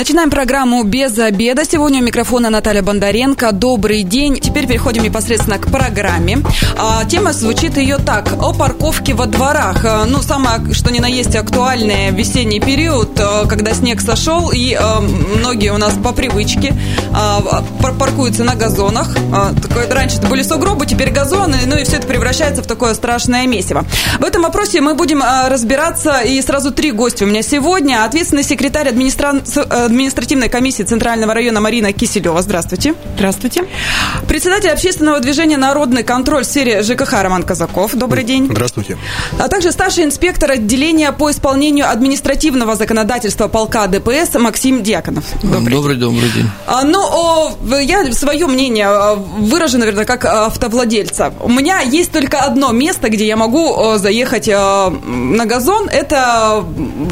Начинаем 0.00 0.30
программу 0.30 0.82
«Без 0.82 1.18
обеда». 1.18 1.66
Сегодня 1.66 2.00
у 2.00 2.02
микрофона 2.02 2.48
Наталья 2.48 2.80
Бондаренко. 2.80 3.52
Добрый 3.52 4.02
день. 4.02 4.40
Теперь 4.40 4.66
переходим 4.66 5.02
непосредственно 5.02 5.58
к 5.58 5.70
программе. 5.70 6.38
А, 6.78 7.04
тема 7.04 7.34
звучит 7.34 7.76
ее 7.76 7.98
так. 7.98 8.32
О 8.42 8.54
парковке 8.54 9.12
во 9.12 9.26
дворах. 9.26 9.84
А, 9.84 10.06
ну, 10.06 10.22
самое, 10.22 10.72
что 10.72 10.90
ни 10.90 11.00
на 11.00 11.06
есть, 11.06 11.36
актуальное 11.36 12.12
весенний 12.12 12.60
период, 12.60 13.10
а, 13.20 13.44
когда 13.44 13.74
снег 13.74 14.00
сошел, 14.00 14.50
и 14.50 14.74
многие 15.38 15.70
у 15.70 15.76
нас 15.76 15.92
по 16.02 16.12
привычке 16.12 16.74
паркуются 17.98 18.42
на 18.42 18.54
газонах. 18.54 19.14
Раньше 19.90 20.16
это 20.16 20.28
были 20.28 20.42
сугробы, 20.42 20.86
теперь 20.86 21.10
газоны, 21.10 21.58
ну 21.66 21.76
и 21.76 21.84
все 21.84 21.96
это 21.96 22.06
превращается 22.06 22.62
в 22.62 22.66
такое 22.66 22.94
страшное 22.94 23.46
месиво. 23.46 23.84
В 24.18 24.24
этом 24.24 24.44
вопросе 24.44 24.80
мы 24.80 24.94
будем 24.94 25.22
разбираться, 25.22 26.20
и 26.20 26.40
сразу 26.40 26.70
три 26.70 26.90
гостя 26.90 27.26
у 27.26 27.28
меня 27.28 27.42
сегодня. 27.42 28.06
Ответственный 28.06 28.44
секретарь 28.44 28.88
администрации 28.88 29.89
административной 29.90 30.48
комиссии 30.48 30.84
Центрального 30.84 31.34
района 31.34 31.60
Марина 31.60 31.92
Киселева. 31.92 32.40
Здравствуйте. 32.42 32.94
Здравствуйте. 33.16 33.64
Председатель 34.28 34.70
общественного 34.70 35.20
движения 35.20 35.56
«Народный 35.56 36.04
контроль» 36.04 36.44
в 36.44 36.46
сфере 36.46 36.82
ЖКХ 36.82 37.12
Роман 37.22 37.42
Казаков. 37.42 37.94
Добрый 37.94 38.22
день. 38.22 38.46
Здравствуйте. 38.50 38.96
А 39.38 39.48
также 39.48 39.72
старший 39.72 40.04
инспектор 40.04 40.52
отделения 40.52 41.10
по 41.12 41.30
исполнению 41.30 41.90
административного 41.90 42.76
законодательства 42.76 43.48
полка 43.48 43.88
ДПС 43.88 44.34
Максим 44.34 44.82
Дьяконов. 44.82 45.24
Добрый, 45.42 45.74
добрый, 45.74 45.96
день. 45.96 46.04
добрый 46.04 46.30
день. 46.30 46.50
А, 46.66 46.84
ну, 46.84 47.00
о, 47.00 47.58
я 47.80 48.10
свое 48.12 48.46
мнение 48.46 48.86
а, 48.86 49.14
выражу, 49.16 49.78
наверное, 49.78 50.04
как 50.04 50.24
автовладельца. 50.24 51.34
У 51.40 51.50
меня 51.50 51.80
есть 51.80 52.12
только 52.12 52.38
одно 52.38 52.70
место, 52.70 53.08
где 53.08 53.26
я 53.26 53.36
могу 53.36 53.96
заехать 53.96 54.46
на 54.46 55.46
газон. 55.46 55.88
Это 55.88 56.64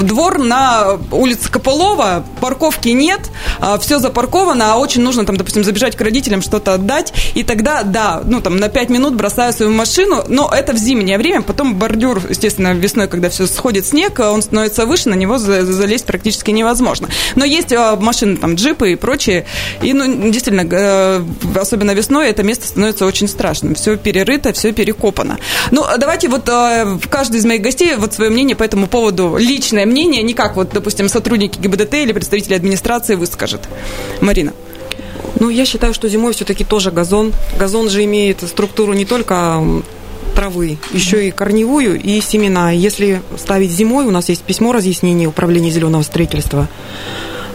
двор 0.02 0.38
на 0.38 0.98
улице 1.10 1.50
Копылова, 1.50 2.24
парковка 2.40 2.67
парковки 2.68 2.88
нет, 2.90 3.20
а, 3.60 3.78
все 3.78 3.98
запарковано, 3.98 4.72
а 4.72 4.76
очень 4.76 5.02
нужно 5.02 5.24
там, 5.24 5.36
допустим, 5.36 5.64
забежать 5.64 5.96
к 5.96 6.00
родителям, 6.00 6.42
что-то 6.42 6.74
отдать, 6.74 7.12
и 7.34 7.42
тогда, 7.42 7.82
да, 7.82 8.20
ну 8.24 8.40
там 8.40 8.58
на 8.58 8.68
5 8.68 8.90
минут 8.90 9.14
бросаю 9.14 9.52
свою 9.52 9.72
машину, 9.72 10.24
но 10.28 10.50
это 10.54 10.74
в 10.74 10.76
зимнее 10.76 11.16
время, 11.16 11.42
потом 11.42 11.76
бордюр, 11.76 12.20
естественно, 12.28 12.74
весной, 12.74 13.08
когда 13.08 13.30
все 13.30 13.46
сходит 13.46 13.86
снег, 13.86 14.18
он 14.18 14.42
становится 14.42 14.84
выше, 14.84 15.08
на 15.08 15.14
него 15.14 15.38
залезть 15.38 16.04
практически 16.04 16.50
невозможно. 16.50 17.08
Но 17.36 17.44
есть 17.44 17.72
а, 17.72 17.96
машины, 17.96 18.36
там, 18.36 18.56
джипы 18.56 18.92
и 18.92 18.96
прочие, 18.96 19.46
и, 19.82 19.94
ну, 19.94 20.30
действительно, 20.30 20.68
э, 20.70 21.24
особенно 21.58 21.92
весной 21.92 22.28
это 22.28 22.42
место 22.42 22.66
становится 22.66 23.06
очень 23.06 23.28
страшным, 23.28 23.74
все 23.74 23.96
перерыто, 23.96 24.52
все 24.52 24.72
перекопано. 24.72 25.38
Ну, 25.70 25.84
давайте 25.98 26.28
вот 26.28 26.44
каждый 27.08 27.38
из 27.38 27.46
моих 27.46 27.62
гостей 27.62 27.94
вот 27.96 28.12
свое 28.12 28.30
мнение 28.30 28.56
по 28.56 28.62
этому 28.62 28.86
поводу, 28.88 29.36
личное 29.38 29.86
мнение, 29.86 30.22
не 30.22 30.34
как 30.34 30.56
вот, 30.56 30.70
допустим, 30.72 31.08
сотрудники 31.08 31.58
ГИБДТ 31.58 31.94
или 31.94 32.12
представители 32.12 32.47
администрации 32.56 33.14
выскажет. 33.14 33.68
Марина. 34.20 34.52
Ну, 35.40 35.50
я 35.50 35.64
считаю, 35.64 35.94
что 35.94 36.08
зимой 36.08 36.32
все-таки 36.32 36.64
тоже 36.64 36.90
газон. 36.90 37.32
Газон 37.58 37.90
же 37.90 38.04
имеет 38.04 38.40
структуру 38.42 38.92
не 38.92 39.04
только 39.04 39.62
травы, 40.34 40.78
еще 40.92 41.26
и 41.26 41.30
корневую 41.30 42.00
и 42.00 42.20
семена. 42.20 42.70
Если 42.70 43.22
ставить 43.36 43.70
зимой, 43.70 44.06
у 44.06 44.10
нас 44.10 44.28
есть 44.28 44.42
письмо 44.42 44.72
разъяснения 44.72 45.26
Управления 45.26 45.70
зеленого 45.70 46.02
строительства, 46.02 46.68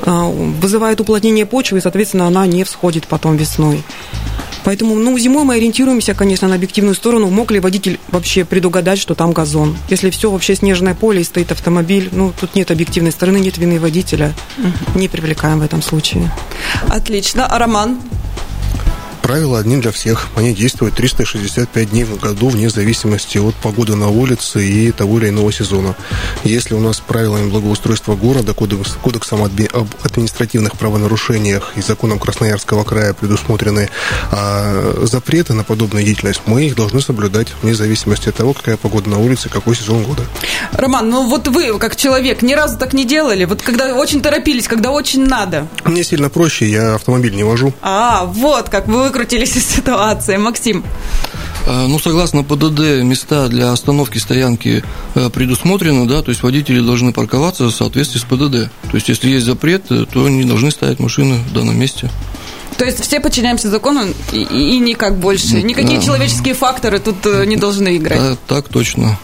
а, 0.01 0.29
вызывает 0.29 0.99
уплотнение 0.99 1.45
почвы, 1.45 1.77
и, 1.77 1.81
соответственно, 1.81 2.27
она 2.27 2.45
не 2.45 2.63
всходит 2.63 3.07
потом 3.07 3.37
весной. 3.37 3.83
Поэтому, 4.63 4.95
ну, 4.95 5.17
зимой 5.17 5.43
мы 5.43 5.55
ориентируемся, 5.55 6.13
конечно, 6.13 6.47
на 6.47 6.55
объективную 6.55 6.95
сторону. 6.95 7.29
Мог 7.29 7.51
ли 7.51 7.59
водитель 7.59 7.99
вообще 8.09 8.45
предугадать, 8.45 8.99
что 8.99 9.15
там 9.15 9.33
газон? 9.33 9.77
Если 9.89 10.09
все 10.09 10.31
вообще 10.31 10.55
снежное 10.55 10.95
поле 10.95 11.21
и 11.21 11.23
стоит 11.23 11.51
автомобиль, 11.51 12.09
ну, 12.11 12.33
тут 12.39 12.55
нет 12.55 12.71
объективной 12.71 13.11
стороны, 13.11 13.37
нет 13.37 13.57
вины 13.57 13.79
водителя. 13.79 14.33
Не 14.95 15.07
привлекаем 15.07 15.59
в 15.59 15.63
этом 15.63 15.81
случае. 15.81 16.31
Отлично. 16.89 17.45
А 17.47 17.59
Роман, 17.59 17.99
Правила 19.23 19.57
одни 19.57 19.77
для 19.77 19.93
всех. 19.93 20.27
Они 20.35 20.53
действуют 20.53 20.95
365 20.95 21.91
дней 21.91 22.03
в 22.03 22.19
году, 22.19 22.49
вне 22.49 22.69
зависимости 22.69 23.37
от 23.37 23.55
погоды 23.55 23.95
на 23.95 24.09
улице 24.09 24.67
и 24.67 24.91
того 24.91 25.17
или 25.17 25.29
иного 25.29 25.49
сезона. 25.53 25.95
Если 26.43 26.73
у 26.73 26.81
нас 26.81 26.99
правилами 26.99 27.49
благоустройства 27.49 28.15
города, 28.15 28.53
кодексом 28.53 29.41
об 29.41 29.87
административных 30.03 30.73
правонарушениях 30.77 31.71
и 31.77 31.81
законом 31.81 32.19
Красноярского 32.19 32.83
края 32.83 33.13
предусмотрены 33.13 33.89
а, 34.29 35.05
запреты 35.05 35.53
на 35.53 35.63
подобную 35.63 36.03
деятельность, 36.03 36.41
мы 36.45 36.65
их 36.65 36.75
должны 36.75 36.99
соблюдать 36.99 37.47
вне 37.61 37.73
зависимости 37.73 38.27
от 38.27 38.35
того, 38.35 38.51
какая 38.51 38.75
погода 38.75 39.09
на 39.09 39.19
улице, 39.19 39.47
какой 39.47 39.77
сезон 39.77 40.03
года. 40.03 40.23
Роман, 40.73 41.09
ну 41.09 41.29
вот 41.29 41.47
вы, 41.47 41.79
как 41.79 41.95
человек, 41.95 42.41
ни 42.41 42.53
разу 42.53 42.77
так 42.77 42.91
не 42.91 43.05
делали? 43.05 43.45
Вот 43.45 43.61
когда 43.61 43.95
очень 43.95 44.21
торопились, 44.21 44.67
когда 44.67 44.91
очень 44.91 45.25
надо? 45.25 45.69
Мне 45.85 46.03
сильно 46.03 46.29
проще, 46.29 46.69
я 46.69 46.95
автомобиль 46.95 47.33
не 47.33 47.43
вожу. 47.45 47.73
А, 47.81 48.25
вот 48.25 48.67
как 48.67 48.87
вы 48.87 49.12
выкрутились 49.13 49.55
из 49.55 49.65
ситуации. 49.65 50.37
Максим. 50.37 50.83
А, 51.67 51.87
ну, 51.87 51.99
согласно 51.99 52.43
ПДД, 52.43 53.03
места 53.03 53.47
для 53.47 53.71
остановки 53.71 54.17
стоянки 54.17 54.83
э, 55.15 55.29
предусмотрены, 55.29 56.07
да, 56.07 56.21
то 56.21 56.29
есть 56.29 56.41
водители 56.41 56.81
должны 56.81 57.13
парковаться 57.13 57.65
в 57.65 57.71
соответствии 57.71 58.19
с 58.19 58.23
ПДД. 58.23 58.71
То 58.89 58.95
есть, 58.95 59.07
если 59.09 59.29
есть 59.29 59.45
запрет, 59.45 59.83
э, 59.91 60.05
то 60.11 60.25
они 60.25 60.43
должны 60.43 60.71
ставить 60.71 60.99
машины 60.99 61.35
в 61.35 61.53
данном 61.53 61.79
месте. 61.79 62.09
То 62.77 62.85
есть 62.85 63.01
все 63.01 63.19
подчиняемся 63.19 63.69
закону 63.69 64.01
и, 64.31 64.41
и 64.41 64.79
никак 64.79 65.19
больше. 65.19 65.61
Никакие 65.61 65.99
да. 65.99 66.05
человеческие 66.05 66.55
факторы 66.55 66.99
тут 66.99 67.25
э, 67.25 67.45
не 67.45 67.55
должны 67.55 67.97
играть. 67.97 68.19
Да, 68.19 68.37
так 68.47 68.67
точно. 68.67 69.19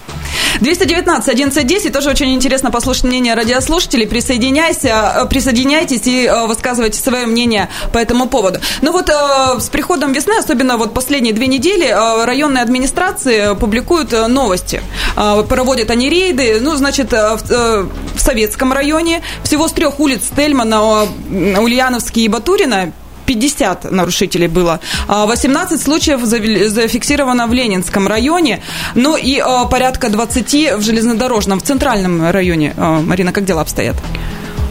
219 0.61 1.27
1110 1.27 1.93
тоже 1.93 2.09
очень 2.09 2.33
интересно 2.33 2.71
послушать 2.71 3.03
мнение 3.05 3.33
радиослушателей. 3.33 4.07
Присоединяйся, 4.07 5.23
э, 5.23 5.25
присоединяйтесь 5.27 6.07
и 6.07 6.25
э, 6.25 6.47
высказывайте 6.47 6.99
свое 6.99 7.25
мнение 7.25 7.69
по 7.93 7.97
этому 7.97 8.27
поводу. 8.27 8.59
Ну 8.81 8.91
вот 8.91 9.09
с 9.09 9.69
приходом 9.69 10.13
весны, 10.13 10.33
особенно 10.37 10.77
вот 10.77 10.93
последние 10.93 11.33
две 11.33 11.47
недели, 11.47 11.87
районные 12.25 12.63
администрации 12.63 13.55
публикуют 13.55 14.11
новости. 14.27 14.81
Проводят 15.15 15.89
они 15.91 16.09
рейды, 16.09 16.59
ну, 16.61 16.75
значит, 16.75 17.11
в 17.11 17.89
Советском 18.17 18.73
районе 18.73 19.21
всего 19.43 19.67
с 19.67 19.71
трех 19.71 19.99
улиц 19.99 20.29
Тельмана, 20.35 21.03
Ульяновский 21.29 22.25
и 22.25 22.27
Батурина 22.27 22.93
50 23.29 23.91
нарушителей 23.91 24.47
было. 24.47 24.79
18 25.07 25.79
а, 25.79 25.83
случаев 25.83 26.21
зафиксировано 26.23 27.45
в 27.45 27.53
Ленинском 27.53 28.07
районе, 28.07 28.63
ну 28.95 29.15
и 29.15 29.37
а, 29.37 29.65
порядка 29.65 30.09
20 30.09 30.77
в 30.77 30.81
железнодорожном, 30.81 31.59
в 31.59 31.63
центральном 31.63 32.31
районе. 32.31 32.73
А, 32.75 33.01
Марина, 33.01 33.31
как 33.31 33.45
дела 33.45 33.61
обстоят? 33.61 33.97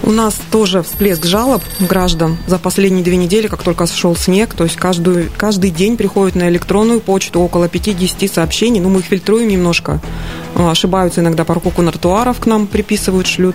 У 0.03 0.11
нас 0.11 0.35
тоже 0.51 0.83
всплеск 0.83 1.25
жалоб 1.25 1.63
граждан 1.79 2.37
за 2.49 2.59
последние 2.59 3.05
две 3.05 3.17
недели, 3.17 3.47
как 3.47 3.63
только 3.63 3.87
сошел 3.87 4.17
снег. 4.17 4.55
То 4.55 4.65
есть 4.65 4.75
каждую, 4.75 5.31
каждый 5.37 5.71
день 5.71 5.97
приходит 5.97 6.35
на 6.35 6.49
электронную 6.49 7.01
почту 7.01 7.41
около 7.41 7.69
50 7.69 8.29
сообщений. 8.29 8.81
Ну, 8.81 8.89
мы 8.89 9.01
их 9.01 9.07
фильтруем 9.07 9.47
немножко. 9.47 10.01
Ошибаются 10.57 11.21
иногда 11.21 11.45
парковку 11.45 11.83
на 11.83 11.93
к 11.93 12.47
нам 12.47 12.67
приписывают, 12.67 13.29
шлют. 13.29 13.55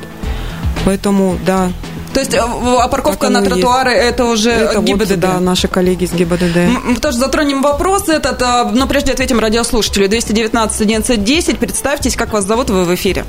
Поэтому, 0.86 1.38
да, 1.46 1.72
то 2.14 2.20
есть 2.20 2.34
э, 2.34 2.40
а 2.40 2.88
парковка 2.88 3.30
на 3.30 3.42
тротуары 3.42 3.92
есть. 3.92 4.12
это 4.12 4.26
уже 4.26 4.52
это 4.52 4.82
ГИБДД? 4.82 5.10
Вот, 5.10 5.20
да, 5.20 5.40
наши 5.40 5.68
коллеги 5.68 6.04
из 6.04 6.14
ГИБДД. 6.14 6.58
Мы 6.84 6.96
тоже 6.98 7.18
затронем 7.18 7.62
вопрос 7.62 8.08
этот, 8.10 8.42
э, 8.42 8.70
но 8.74 8.88
прежде 8.88 9.14
ответим 9.14 9.40
радиослушателю. 9.40 10.08
219 10.08 10.82
11 10.82 11.60
Представьтесь, 11.60 12.16
как 12.16 12.34
вас 12.34 12.46
зовут, 12.46 12.70
вы 12.70 12.86
в 12.86 12.94
эфире. 12.96 13.26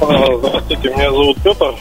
А, 0.00 0.36
здравствуйте, 0.36 0.90
меня 0.90 1.10
зовут 1.10 1.38
Петр. 1.42 1.74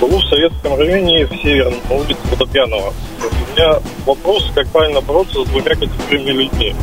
Живу 0.00 0.18
в 0.18 0.24
Советском 0.28 0.78
районе 0.78 1.26
в 1.26 1.30
Северном, 1.42 1.80
на 1.88 1.96
улице 1.96 2.20
Водопьянова. 2.30 2.92
У 3.22 3.56
меня 3.56 3.80
вопрос, 4.06 4.50
как 4.54 4.68
правильно 4.68 5.00
бороться 5.00 5.44
с 5.44 5.48
двумя 5.48 5.70
категориями 5.74 6.30
людьми. 6.30 6.74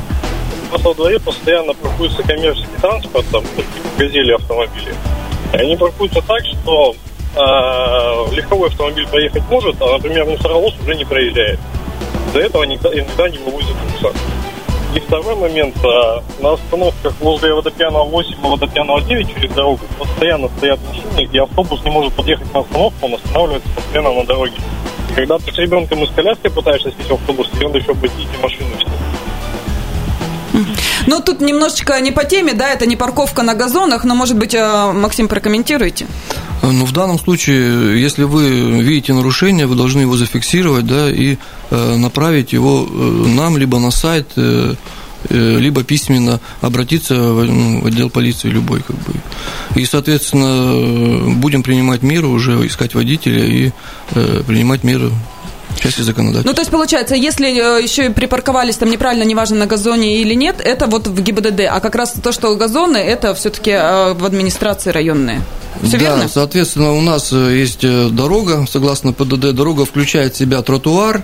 У 0.70 0.74
нас 0.74 0.84
во 0.84 0.94
дворе 0.94 1.20
постоянно 1.20 1.74
паркуется 1.74 2.22
коммерческий 2.24 2.78
транспорт, 2.82 3.26
там, 3.32 3.44
газели 3.98 4.34
автомобили. 4.34 4.94
И 5.54 5.58
они 5.58 5.76
паркуются 5.78 6.22
так, 6.22 6.42
что 6.46 6.96
э, 7.36 8.36
легковой 8.36 8.70
автомобиль 8.70 9.08
проехать 9.08 9.44
может, 9.50 9.82
а, 9.82 9.94
например, 9.94 10.26
мусоровоз 10.26 10.74
уже 10.82 10.96
не 10.96 11.06
проезжает. 11.06 11.60
Из-за 12.30 12.40
этого 12.40 12.64
никогда, 12.64 12.98
иногда 12.98 13.30
не 13.30 13.38
вывозят 13.38 13.76
мусор. 13.92 14.14
И 14.96 15.00
второй 15.00 15.36
момент, 15.36 15.76
э, 15.84 16.22
на 16.42 16.54
остановках 16.54 17.14
возле 17.20 17.54
Водопьянова 17.54 18.06
8 18.06 18.32
и 18.32 18.36
Водопьянова 18.42 19.02
9 19.02 19.34
через 19.34 19.52
дорогу 19.52 19.82
постоянно 20.00 20.48
стоят 20.58 20.80
машины, 20.88 21.26
где 21.26 21.42
автобус 21.42 21.84
не 21.84 21.92
может 21.92 22.14
подъехать 22.14 22.54
на 22.54 22.62
остановку, 22.62 23.06
он 23.06 23.16
останавливается 23.16 23.70
постоянно 23.76 24.14
на 24.14 24.26
дороге. 24.26 24.56
И 25.12 25.14
когда 25.14 25.38
ты 25.38 25.52
с 25.52 25.58
ребенком 25.58 26.04
из 26.04 26.10
коляски 26.12 26.48
пытаешься 26.48 26.92
сесть 26.98 27.10
в 27.10 27.14
автобус, 27.14 27.50
тебе 27.50 27.68
надо 27.68 27.80
еще 27.80 27.92
эти 27.92 28.42
машины. 28.42 28.70
Ну, 31.08 31.22
тут 31.22 31.42
немножечко 31.42 32.00
не 32.02 32.12
по 32.12 32.24
теме, 32.24 32.54
да, 32.54 32.70
это 32.70 32.86
не 32.86 32.96
парковка 32.96 33.44
на 33.44 33.54
газонах, 33.54 34.06
но, 34.06 34.16
может 34.16 34.38
быть, 34.38 34.56
э, 34.56 34.92
Максим, 34.92 35.28
прокомментируйте. 35.28 36.08
Ну, 36.62 36.86
в 36.86 36.92
данном 36.92 37.20
случае, 37.20 38.02
если 38.02 38.24
вы 38.24 38.82
видите 38.82 39.14
нарушение, 39.14 39.68
вы 39.68 39.76
должны 39.76 40.02
его 40.02 40.18
зафиксировать, 40.18 40.88
да, 40.88 41.12
и 41.12 41.38
э, 41.70 41.96
направить 41.98 42.54
его 42.54 42.88
э, 42.90 43.28
нам, 43.28 43.58
либо 43.58 43.80
на 43.80 43.92
сайт, 43.92 44.30
э, 44.36 44.76
э 45.30 45.60
либо 45.60 45.84
письменно 45.84 46.40
обратиться 46.62 47.16
в, 47.16 47.44
ну, 47.46 47.82
в 47.82 47.86
отдел 47.88 48.10
полиции 48.10 48.50
любой, 48.50 48.82
как 48.82 48.96
бы. 48.96 49.14
И, 49.76 49.86
соответственно, 49.86 51.36
будем 51.36 51.62
принимать 51.62 52.04
меры 52.04 52.28
уже, 52.28 52.54
искать 52.66 52.96
водителя 52.96 53.46
и 53.46 53.72
э, 54.12 54.44
принимать 54.48 54.84
меры 54.84 55.12
части 55.86 56.02
законодательства. 56.02 56.50
Ну, 56.50 56.54
то 56.54 56.62
есть, 56.62 56.72
получается, 56.72 57.16
если 57.16 57.48
э, 57.48 57.82
еще 57.82 58.08
и 58.08 58.10
припарковались 58.10 58.78
там 58.78 58.90
неправильно, 58.90 59.24
неважно, 59.24 59.58
на 59.58 59.66
газоне 59.66 60.18
или 60.22 60.34
нет, 60.34 60.62
это 60.64 60.88
вот 60.88 61.08
в 61.08 61.22
ГИБДД. 61.22 61.62
А 61.70 61.80
как 61.80 61.96
раз 61.96 62.14
то, 62.24 62.32
что 62.32 62.56
газоны, 62.56 62.98
это 62.98 63.34
все-таки 63.34 63.72
э, 63.72 64.14
в 64.14 64.26
администрации 64.26 64.92
районные. 64.92 65.42
Все 65.84 65.98
да, 65.98 66.04
верно? 66.04 66.28
соответственно, 66.28 66.94
у 66.94 67.02
нас 67.02 67.32
э, 67.32 67.58
есть 67.58 67.82
дорога, 67.82 68.66
согласно 68.70 69.14
ПДД, 69.14 69.54
дорога 69.54 69.86
включает 69.86 70.34
в 70.34 70.38
себя 70.38 70.62
тротуар, 70.62 71.24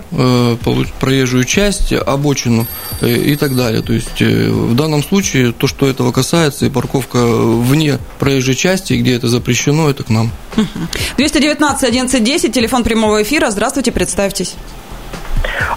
проезжую 1.00 1.44
часть, 1.44 1.92
обочину 1.92 2.66
и 3.00 3.36
так 3.36 3.56
далее. 3.56 3.82
То 3.82 3.92
есть, 3.92 4.20
в 4.20 4.74
данном 4.74 5.02
случае, 5.02 5.52
то, 5.52 5.66
что 5.66 5.88
этого 5.88 6.12
касается, 6.12 6.66
и 6.66 6.70
парковка 6.70 7.24
вне 7.24 7.98
проезжей 8.18 8.54
части, 8.54 8.94
где 8.94 9.14
это 9.14 9.28
запрещено, 9.28 9.90
это 9.90 10.04
к 10.04 10.10
нам. 10.10 10.30
219 11.16 11.82
1110, 11.82 12.52
телефон 12.52 12.84
прямого 12.84 13.22
эфира. 13.22 13.50
Здравствуйте, 13.50 13.90
представьте 13.92 14.22
представьтесь. 14.22 14.54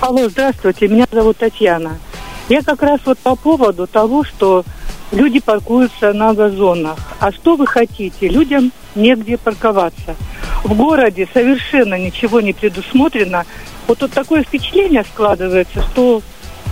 Алло, 0.02 0.30
здравствуйте, 0.30 0.88
меня 0.88 1.08
зовут 1.12 1.38
Татьяна. 1.38 1.98
Я 2.50 2.62
как 2.62 2.82
раз 2.82 3.00
вот 3.06 3.18
по 3.20 3.36
поводу 3.36 3.88
того, 3.88 4.24
что 4.24 4.64
люди 5.12 5.40
паркуются 5.40 6.14
на 6.14 6.34
газонах. 6.34 6.98
А 7.20 7.32
что 7.32 7.56
вы 7.56 7.68
хотите? 7.68 8.28
Людям 8.28 8.72
негде 8.96 9.38
парковаться. 9.38 10.16
В 10.64 10.74
городе 10.74 11.28
совершенно 11.34 11.98
ничего 11.98 12.42
не 12.42 12.54
предусмотрено. 12.54 13.46
Вот 13.88 14.00
тут 14.00 14.12
такое 14.12 14.44
впечатление 14.44 15.04
складывается, 15.04 15.82
что 15.82 16.22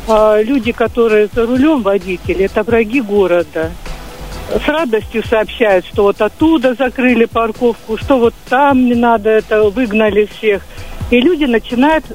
э, 0.07 0.43
люди, 0.43 0.71
которые 0.71 1.29
за 1.31 1.45
рулем 1.45 1.83
водители, 1.83 2.45
это 2.45 2.63
враги 2.63 3.01
города. 3.01 3.71
С 4.49 4.67
радостью 4.67 5.23
сообщают, 5.25 5.85
что 5.85 6.03
вот 6.03 6.21
оттуда 6.21 6.73
закрыли 6.73 7.25
парковку, 7.25 7.97
что 7.97 8.19
вот 8.19 8.33
там 8.49 8.85
не 8.85 8.95
надо, 8.95 9.29
это 9.29 9.63
выгнали 9.63 10.25
всех. 10.25 10.63
И 11.11 11.21
люди 11.21 11.45
начинают 11.45 12.05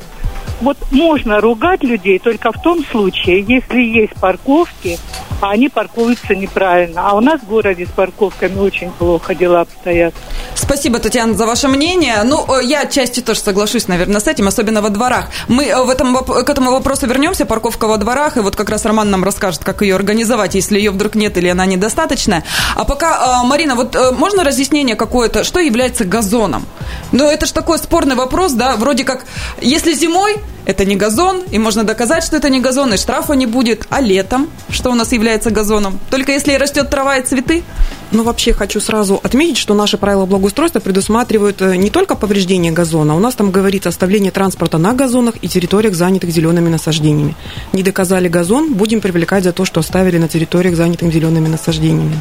вот 0.60 0.76
можно 0.90 1.40
ругать 1.40 1.82
людей 1.82 2.19
только 2.19 2.52
в 2.52 2.60
том 2.62 2.84
случае, 2.90 3.44
если 3.46 3.81
есть 3.81 4.14
парковки, 4.14 4.99
а 5.40 5.50
они 5.50 5.69
паркуются 5.69 6.34
неправильно. 6.34 7.08
А 7.08 7.14
у 7.14 7.20
нас 7.20 7.40
в 7.40 7.46
городе 7.46 7.87
с 7.87 7.90
парковками 7.90 8.58
очень 8.58 8.90
плохо 8.90 9.34
дела 9.34 9.60
обстоят. 9.60 10.14
Спасибо, 10.55 10.99
Татьяна, 10.99 11.34
за 11.34 11.46
ваше 11.46 11.69
мнение. 11.69 12.22
Ну, 12.25 12.44
э, 12.52 12.64
я 12.64 12.82
отчасти 12.82 13.20
тоже 13.20 13.40
соглашусь, 13.40 13.87
наверное, 13.87 14.20
с 14.20 14.26
этим, 14.26 14.49
особенно 14.49 14.82
во 14.82 14.90
дворах. 14.90 15.26
Мы 15.46 15.64
э, 15.64 15.82
в 15.82 15.88
этом, 15.88 16.16
к 16.25 16.50
этому 16.50 16.72
вопросу 16.72 17.06
вернемся, 17.06 17.46
парковка 17.46 17.87
во 17.87 17.96
дворах, 17.96 18.37
и 18.37 18.40
вот 18.40 18.56
как 18.56 18.69
раз 18.69 18.84
Роман 18.84 19.11
нам 19.11 19.22
расскажет, 19.22 19.62
как 19.62 19.82
ее 19.82 19.94
организовать, 19.94 20.56
если 20.56 20.76
ее 20.78 20.90
вдруг 20.90 21.14
нет 21.14 21.38
или 21.38 21.49
она 21.49 21.64
недостаточная. 21.66 22.44
А 22.75 22.84
пока, 22.84 23.43
э, 23.43 23.46
Марина, 23.46 23.76
вот 23.76 23.96
можно 24.19 24.43
разъяснение 24.43 24.96
какое-то, 24.96 25.44
что 25.44 25.61
является 25.61 26.04
газоном? 26.04 26.66
Ну, 27.12 27.31
это 27.31 27.46
же 27.46 27.52
такой 27.52 27.78
спорный 27.78 28.16
вопрос, 28.16 28.52
да, 28.52 28.76
вроде 28.76 29.04
как, 29.04 29.25
если 29.61 29.93
зимой 29.93 30.37
это 30.69 30.85
не 30.85 30.97
газон, 30.97 31.43
и 31.50 31.59
можно 31.59 31.83
доказать, 31.83 32.23
что 32.23 32.37
это 32.37 32.50
не 32.50 32.61
газон, 32.61 32.93
и 32.93 32.99
штрафа 32.99 33.33
не 33.33 33.47
будет. 33.47 33.87
А 33.89 34.03
летом, 34.03 34.49
что 34.69 34.91
у 34.91 34.95
нас 34.95 35.12
является 35.12 35.50
газоном? 35.50 35.99
Только 36.11 36.33
если 36.33 36.53
растет 36.55 36.91
трава 36.91 37.17
и 37.17 37.25
цветы? 37.25 37.62
Ну, 38.11 38.23
вообще 38.23 38.53
хочу 38.53 38.79
сразу 38.81 39.19
отметить, 39.23 39.56
что 39.56 39.75
наши 39.75 39.97
правила 39.97 40.27
благоустройства 40.27 40.81
предусматривают 40.81 41.62
э, 41.62 41.77
не 41.77 41.89
только 41.89 42.15
повреждение 42.17 42.71
газона, 42.71 43.17
у 43.17 43.19
нас 43.19 43.35
там 43.35 43.50
говорится 43.50 43.89
оставление 43.89 44.31
транспорта 44.31 44.77
на 44.77 44.93
газонах 44.93 45.37
и 45.41 45.49
территориях, 45.49 45.95
занятых 45.95 46.31
зелеными 46.31 46.69
насаждениями. 46.69 47.35
Не 47.73 47.83
доказали 47.83 48.29
газон, 48.29 48.75
будем 48.75 49.00
привлекать 49.00 49.45
за 49.45 49.53
то, 49.53 49.65
что 49.65 49.81
оставили 49.81 50.19
на 50.19 50.29
территориях, 50.29 50.77
занятых 50.77 51.12
зелеными 51.12 51.49
насаждениями. 51.49 52.21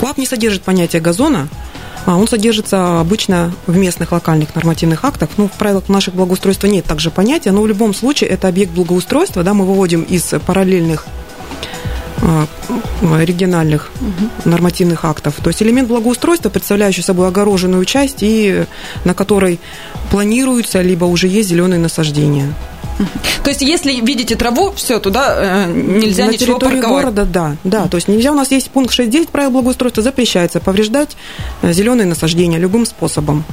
КУАП 0.00 0.18
не 0.18 0.26
содержит 0.26 0.62
понятия 0.62 1.00
газона, 1.00 1.48
он 2.06 2.28
содержится 2.28 3.00
обычно 3.00 3.52
в 3.66 3.76
местных 3.76 4.12
локальных 4.12 4.54
нормативных 4.54 5.04
актах. 5.04 5.30
Ну, 5.36 5.48
в 5.48 5.52
правилах 5.52 5.88
наших 5.88 6.14
благоустройства 6.14 6.66
нет 6.66 6.84
также 6.84 7.10
понятия, 7.10 7.50
но 7.50 7.62
в 7.62 7.66
любом 7.66 7.94
случае 7.94 8.30
это 8.30 8.48
объект 8.48 8.72
благоустройства, 8.72 9.42
да, 9.42 9.54
мы 9.54 9.64
выводим 9.64 10.02
из 10.02 10.34
параллельных 10.46 11.06
а, 12.20 12.46
региональных 13.22 13.90
нормативных 14.44 15.04
актов. 15.04 15.34
То 15.42 15.48
есть 15.48 15.62
элемент 15.62 15.88
благоустройства, 15.88 16.50
представляющий 16.50 17.02
собой 17.02 17.28
огороженную 17.28 17.84
часть, 17.84 18.18
и 18.20 18.64
на 19.04 19.14
которой 19.14 19.58
планируются, 20.10 20.80
либо 20.80 21.04
уже 21.06 21.28
есть 21.28 21.48
зеленые 21.48 21.80
насаждения. 21.80 22.52
То 23.42 23.50
есть, 23.50 23.62
если 23.62 23.92
видите 23.92 24.36
траву, 24.36 24.72
все, 24.74 24.98
туда 24.98 25.66
э, 25.66 25.72
нельзя 25.72 26.26
На 26.26 26.32
ничего 26.32 26.58
территории 26.58 26.80
парковать. 26.80 27.04
города, 27.04 27.24
да, 27.24 27.56
да. 27.64 27.88
То 27.88 27.96
есть 27.96 28.08
нельзя, 28.08 28.32
у 28.32 28.34
нас 28.34 28.50
есть 28.50 28.70
пункт 28.70 28.92
6.9 28.92 29.30
правил 29.30 29.50
благоустройства, 29.50 30.02
запрещается 30.02 30.60
повреждать 30.60 31.16
э, 31.62 31.72
зеленые 31.72 32.06
насаждения 32.06 32.58
любым 32.58 32.86
способом. 32.86 33.44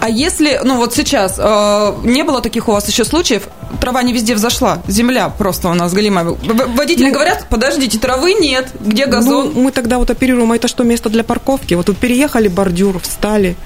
А 0.00 0.08
если, 0.08 0.60
ну 0.64 0.76
вот 0.76 0.94
сейчас, 0.94 1.36
э, 1.38 1.94
не 2.04 2.24
было 2.24 2.40
таких 2.40 2.68
у 2.68 2.72
вас 2.72 2.88
еще 2.88 3.04
случаев, 3.04 3.48
трава 3.80 4.02
не 4.02 4.12
везде 4.12 4.34
взошла, 4.34 4.82
земля 4.88 5.28
просто 5.28 5.68
у 5.68 5.74
нас 5.74 5.92
голимая. 5.92 6.24
Водители 6.24 7.08
ну, 7.08 7.12
говорят, 7.12 7.46
подождите, 7.48 7.98
травы 7.98 8.34
нет, 8.34 8.68
где 8.80 9.06
газон? 9.06 9.52
Ну, 9.54 9.62
мы 9.62 9.72
тогда 9.72 9.98
вот 9.98 10.10
оперируем, 10.10 10.52
а 10.52 10.56
это 10.56 10.68
что, 10.68 10.84
место 10.84 11.08
для 11.08 11.24
парковки? 11.24 11.74
Вот 11.74 11.86
тут 11.86 11.98
переехали 11.98 12.48
бордюр, 12.48 12.98
встали, 13.00 13.56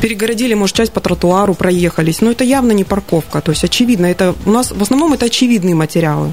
перегородили, 0.00 0.54
может, 0.54 0.76
часть 0.76 0.92
по 0.92 1.00
тротуару 1.00 1.54
проехались. 1.54 2.20
Но 2.20 2.30
это 2.30 2.44
явно 2.44 2.72
не 2.72 2.84
парковка. 2.84 3.40
То 3.40 3.52
есть, 3.52 3.64
очевидно, 3.64 4.06
это 4.06 4.34
у 4.46 4.50
нас 4.50 4.70
в 4.70 4.82
основном 4.82 5.12
это 5.12 5.26
очевидные 5.26 5.74
материалы. 5.74 6.32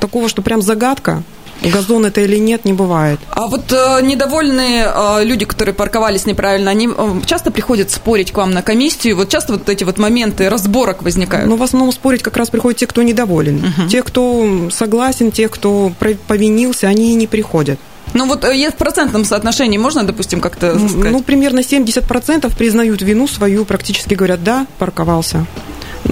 Такого, 0.00 0.28
что 0.28 0.42
прям 0.42 0.60
загадка, 0.60 1.22
газон 1.62 2.06
это 2.06 2.20
или 2.20 2.36
нет, 2.36 2.64
не 2.64 2.72
бывает. 2.72 3.18
А 3.30 3.46
вот 3.46 3.72
э, 3.72 4.00
недовольные 4.02 4.90
э, 4.94 5.24
люди, 5.24 5.44
которые 5.44 5.74
парковались 5.74 6.26
неправильно, 6.26 6.70
они 6.70 6.88
э, 6.88 7.20
часто 7.26 7.50
приходят 7.50 7.90
спорить 7.90 8.32
к 8.32 8.36
вам 8.36 8.52
на 8.52 8.62
комиссию. 8.62 9.16
Вот 9.16 9.28
часто 9.28 9.54
вот 9.54 9.68
эти 9.68 9.84
вот 9.84 9.98
моменты 9.98 10.48
разборок 10.48 11.02
возникают. 11.02 11.48
Ну, 11.48 11.56
в 11.56 11.62
основном 11.62 11.92
спорить 11.92 12.22
как 12.22 12.36
раз 12.36 12.50
приходят 12.50 12.78
те, 12.78 12.86
кто 12.86 13.02
недоволен. 13.02 13.58
Угу. 13.58 13.88
Те, 13.88 14.02
кто 14.02 14.68
согласен, 14.70 15.32
те, 15.32 15.48
кто 15.48 15.92
повинился, 16.26 16.88
они 16.88 17.14
не 17.14 17.26
приходят. 17.26 17.78
Ну 18.14 18.26
вот 18.26 18.44
э, 18.44 18.70
в 18.70 18.76
процентном 18.76 19.24
соотношении 19.24 19.78
можно, 19.78 20.04
допустим, 20.04 20.40
как-то 20.40 20.78
сказать? 20.78 21.12
Ну, 21.12 21.22
примерно 21.22 21.60
70% 21.60 22.56
признают 22.56 23.02
вину 23.02 23.28
свою, 23.28 23.64
практически 23.64 24.14
говорят, 24.14 24.42
да, 24.42 24.66
парковался. 24.78 25.46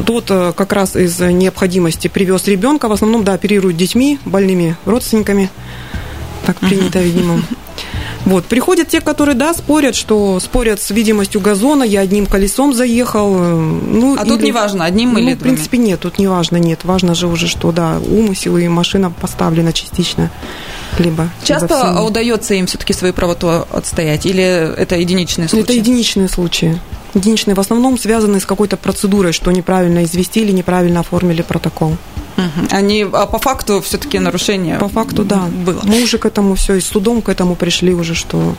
Тот 0.04 0.26
э, 0.30 0.52
как 0.56 0.72
раз 0.72 0.96
из 0.96 1.18
необходимости 1.20 2.08
привез 2.08 2.46
ребенка, 2.46 2.88
в 2.88 2.92
основном, 2.92 3.24
да, 3.24 3.34
оперируют 3.34 3.76
детьми, 3.76 4.18
больными 4.24 4.76
родственниками. 4.84 5.50
Так 6.44 6.58
принято, 6.60 7.00
видимо. 7.00 7.42
Вот, 8.26 8.44
приходят 8.44 8.88
те, 8.88 9.00
которые, 9.00 9.36
да, 9.36 9.54
спорят, 9.54 9.94
что 9.94 10.40
спорят 10.40 10.80
с 10.82 10.90
видимостью 10.90 11.40
газона, 11.40 11.84
я 11.84 12.00
одним 12.00 12.26
колесом 12.26 12.74
заехал. 12.74 13.36
Э, 13.38 13.54
ну, 13.56 14.16
а 14.18 14.22
или, 14.22 14.28
тут 14.28 14.42
не 14.42 14.52
важно, 14.52 14.84
одним 14.84 15.12
ну, 15.12 15.20
или 15.20 15.34
в 15.34 15.38
принципе, 15.38 15.78
нет, 15.78 16.00
тут 16.00 16.18
не 16.18 16.26
важно, 16.26 16.56
нет. 16.56 16.80
Важно 16.82 17.14
же 17.14 17.28
уже, 17.28 17.46
что, 17.46 17.70
да, 17.70 17.98
умысел 17.98 18.56
и 18.56 18.66
машина 18.66 19.12
поставлена 19.12 19.72
частично. 19.72 20.30
Либо, 20.98 21.28
Часто 21.44 21.88
либо 21.88 22.00
удается 22.00 22.54
им 22.54 22.66
все-таки 22.66 22.92
свою 22.92 23.12
правоту 23.12 23.48
отстоять, 23.72 24.26
или 24.26 24.42
это 24.42 24.96
единичные 24.96 25.48
случаи? 25.48 25.64
Это 25.64 25.72
единичные 25.74 26.28
случаи. 26.28 26.80
Единичные 27.14 27.54
в 27.54 27.60
основном 27.60 27.98
связаны 27.98 28.40
с 28.40 28.46
какой-то 28.46 28.76
процедурой, 28.76 29.32
что 29.32 29.50
неправильно 29.50 30.04
известили, 30.04 30.52
неправильно 30.52 31.00
оформили 31.00 31.42
протокол. 31.42 31.96
Они, 32.70 33.06
а 33.10 33.26
по 33.26 33.38
факту 33.38 33.80
все-таки 33.80 34.18
нарушение 34.18 34.78
По 34.78 34.88
факту, 34.88 35.24
да. 35.24 35.46
Было. 35.64 35.80
Мы 35.84 36.02
уже 36.02 36.18
к 36.18 36.26
этому 36.26 36.54
все, 36.54 36.74
и 36.74 36.80
с 36.80 36.86
судом 36.86 37.22
к 37.22 37.30
этому 37.30 37.54
пришли 37.54 37.94
уже, 37.94 38.14
что 38.14 38.54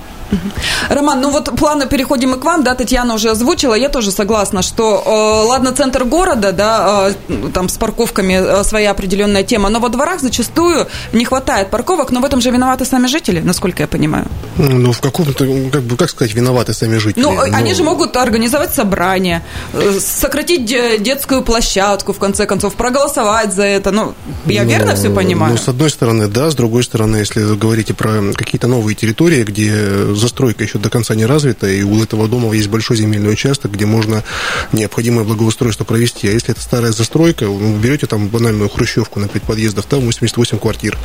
Роман, 0.89 1.21
ну 1.21 1.31
вот 1.31 1.55
планы 1.57 1.87
переходим 1.87 2.33
и 2.33 2.39
к 2.39 2.43
вам, 2.43 2.63
да, 2.63 2.75
Татьяна 2.75 3.15
уже 3.15 3.29
озвучила, 3.29 3.73
я 3.73 3.89
тоже 3.89 4.11
согласна, 4.11 4.61
что, 4.61 5.03
э, 5.05 5.47
ладно, 5.47 5.71
центр 5.71 6.03
города, 6.03 6.51
да, 6.51 7.09
э, 7.27 7.49
там 7.53 7.69
с 7.69 7.77
парковками 7.77 8.33
э, 8.33 8.63
своя 8.63 8.91
определенная 8.91 9.43
тема, 9.43 9.69
но 9.69 9.79
во 9.79 9.89
дворах 9.89 10.21
зачастую 10.21 10.87
не 11.13 11.25
хватает 11.25 11.69
парковок, 11.69 12.11
но 12.11 12.19
в 12.19 12.25
этом 12.25 12.41
же 12.41 12.51
виноваты 12.51 12.85
сами 12.85 13.07
жители, 13.07 13.41
насколько 13.41 13.83
я 13.83 13.87
понимаю. 13.87 14.25
Ну, 14.57 14.91
в 14.91 14.99
каком-то, 15.01 15.45
как 15.71 15.83
бы, 15.83 15.97
как 15.97 16.09
сказать, 16.09 16.33
виноваты 16.33 16.73
сами 16.73 16.97
жители. 16.97 17.23
Ну, 17.23 17.33
но... 17.33 17.41
они 17.41 17.73
же 17.73 17.83
могут 17.83 18.15
организовать 18.17 18.73
собрание, 18.73 19.43
э, 19.73 19.99
сократить 19.99 20.65
детскую 21.03 21.41
площадку, 21.41 22.13
в 22.13 22.19
конце 22.19 22.45
концов, 22.45 22.75
проголосовать 22.75 23.53
за 23.53 23.63
это, 23.63 23.91
ну, 23.91 24.13
я 24.45 24.63
но, 24.63 24.69
верно 24.69 24.95
все 24.95 25.09
понимаю? 25.09 25.53
Ну, 25.53 25.57
с 25.57 25.67
одной 25.67 25.89
стороны, 25.89 26.27
да, 26.27 26.49
с 26.49 26.55
другой 26.55 26.83
стороны, 26.83 27.17
если 27.17 27.43
вы 27.43 27.55
говорите 27.55 27.93
про 27.93 28.33
какие-то 28.33 28.67
новые 28.67 28.95
территории, 28.95 29.43
где 29.43 30.15
застройка 30.17 30.63
еще 30.63 30.79
до 30.79 30.89
конца 30.89 31.15
не 31.15 31.25
развита, 31.25 31.67
и 31.67 31.83
у 31.83 32.01
этого 32.01 32.27
дома 32.27 32.53
есть 32.53 32.69
большой 32.69 32.97
земельный 32.97 33.31
участок, 33.31 33.71
где 33.71 33.85
можно 33.85 34.23
необходимое 34.73 35.23
благоустройство 35.23 35.83
провести. 35.83 36.27
А 36.27 36.31
если 36.31 36.51
это 36.51 36.61
старая 36.61 36.91
застройка, 36.91 37.47
вы 37.47 37.77
берете 37.79 38.07
там 38.07 38.27
банальную 38.27 38.69
хрущевку 38.69 39.19
на 39.19 39.27
5 39.27 39.43
подъездов, 39.43 39.85
там 39.85 40.01
88 40.01 40.59
квартир. 40.59 40.97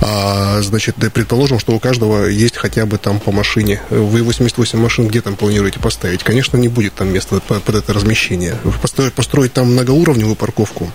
А, 0.00 0.60
значит, 0.62 0.96
предположим, 1.12 1.58
что 1.58 1.72
у 1.72 1.78
каждого 1.78 2.26
есть 2.26 2.56
хотя 2.56 2.86
бы 2.86 2.98
там 2.98 3.20
по 3.20 3.32
машине. 3.32 3.80
Вы 3.90 4.22
88 4.22 4.78
машин 4.78 5.08
где 5.08 5.20
там 5.20 5.36
планируете 5.36 5.78
поставить? 5.78 6.22
Конечно, 6.22 6.56
не 6.56 6.68
будет 6.68 6.94
там 6.94 7.12
места 7.12 7.40
под 7.40 7.74
это 7.74 7.92
размещение. 7.92 8.56
Построить, 8.82 9.12
построить 9.12 9.52
там 9.52 9.72
многоуровневую 9.72 10.36
парковку, 10.36 10.90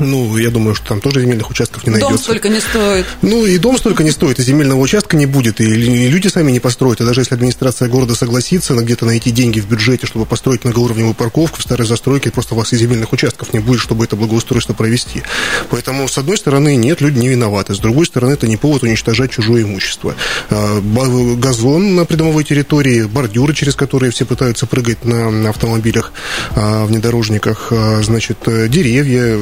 ну, 0.00 0.36
я 0.36 0.50
думаю, 0.50 0.74
что 0.74 0.88
там 0.88 1.00
тоже 1.00 1.20
земельных 1.20 1.50
участков 1.50 1.86
не 1.86 1.92
найдется. 1.92 2.14
Дом 2.14 2.22
столько 2.22 2.48
не 2.48 2.60
стоит. 2.60 3.06
Ну, 3.22 3.46
и 3.46 3.58
дом 3.58 3.78
столько 3.78 4.02
не 4.02 4.10
стоит, 4.10 4.38
и 4.38 4.42
земельного 4.42 4.80
участка 4.80 5.16
не 5.16 5.26
будет, 5.26 5.60
и 5.60 5.64
люди 5.64 6.28
сами 6.28 6.50
не 6.50 6.60
построят. 6.60 7.00
И 7.00 7.04
даже 7.04 7.20
если 7.20 7.34
администрация 7.34 7.88
города 7.88 8.14
согласится 8.14 8.74
где-то 8.74 9.06
найти 9.06 9.30
деньги 9.30 9.60
в 9.60 9.68
бюджете, 9.68 10.06
чтобы 10.06 10.26
построить 10.26 10.64
многоуровневую 10.64 11.14
парковку 11.14 11.58
в 11.58 11.62
старой 11.62 11.86
застройке, 11.86 12.30
просто 12.30 12.54
у 12.54 12.58
вас 12.58 12.72
и 12.72 12.76
земельных 12.76 13.12
участков 13.12 13.52
не 13.52 13.60
будет, 13.60 13.80
чтобы 13.80 14.04
это 14.04 14.16
благоустройство 14.16 14.74
провести. 14.74 15.22
Поэтому, 15.70 16.08
с 16.08 16.18
одной 16.18 16.36
стороны, 16.36 16.76
нет, 16.76 17.00
люди 17.00 17.18
не 17.18 17.28
виноваты. 17.28 17.74
С 17.74 17.78
другой 17.78 18.06
стороны, 18.06 18.32
это 18.32 18.46
не 18.46 18.56
повод 18.56 18.82
уничтожать 18.82 19.30
чужое 19.30 19.62
имущество. 19.62 20.14
А, 20.50 20.80
газон 21.36 21.94
на 21.94 22.04
придомовой 22.04 22.44
территории, 22.44 23.04
бордюры, 23.04 23.54
через 23.54 23.74
которые 23.74 24.12
все 24.12 24.24
пытаются 24.24 24.66
прыгать 24.66 25.04
на 25.04 25.50
автомобилях, 25.50 26.12
а, 26.54 26.84
внедорожниках, 26.86 27.68
а, 27.70 28.00
значит, 28.02 28.38
деревья, 28.46 29.36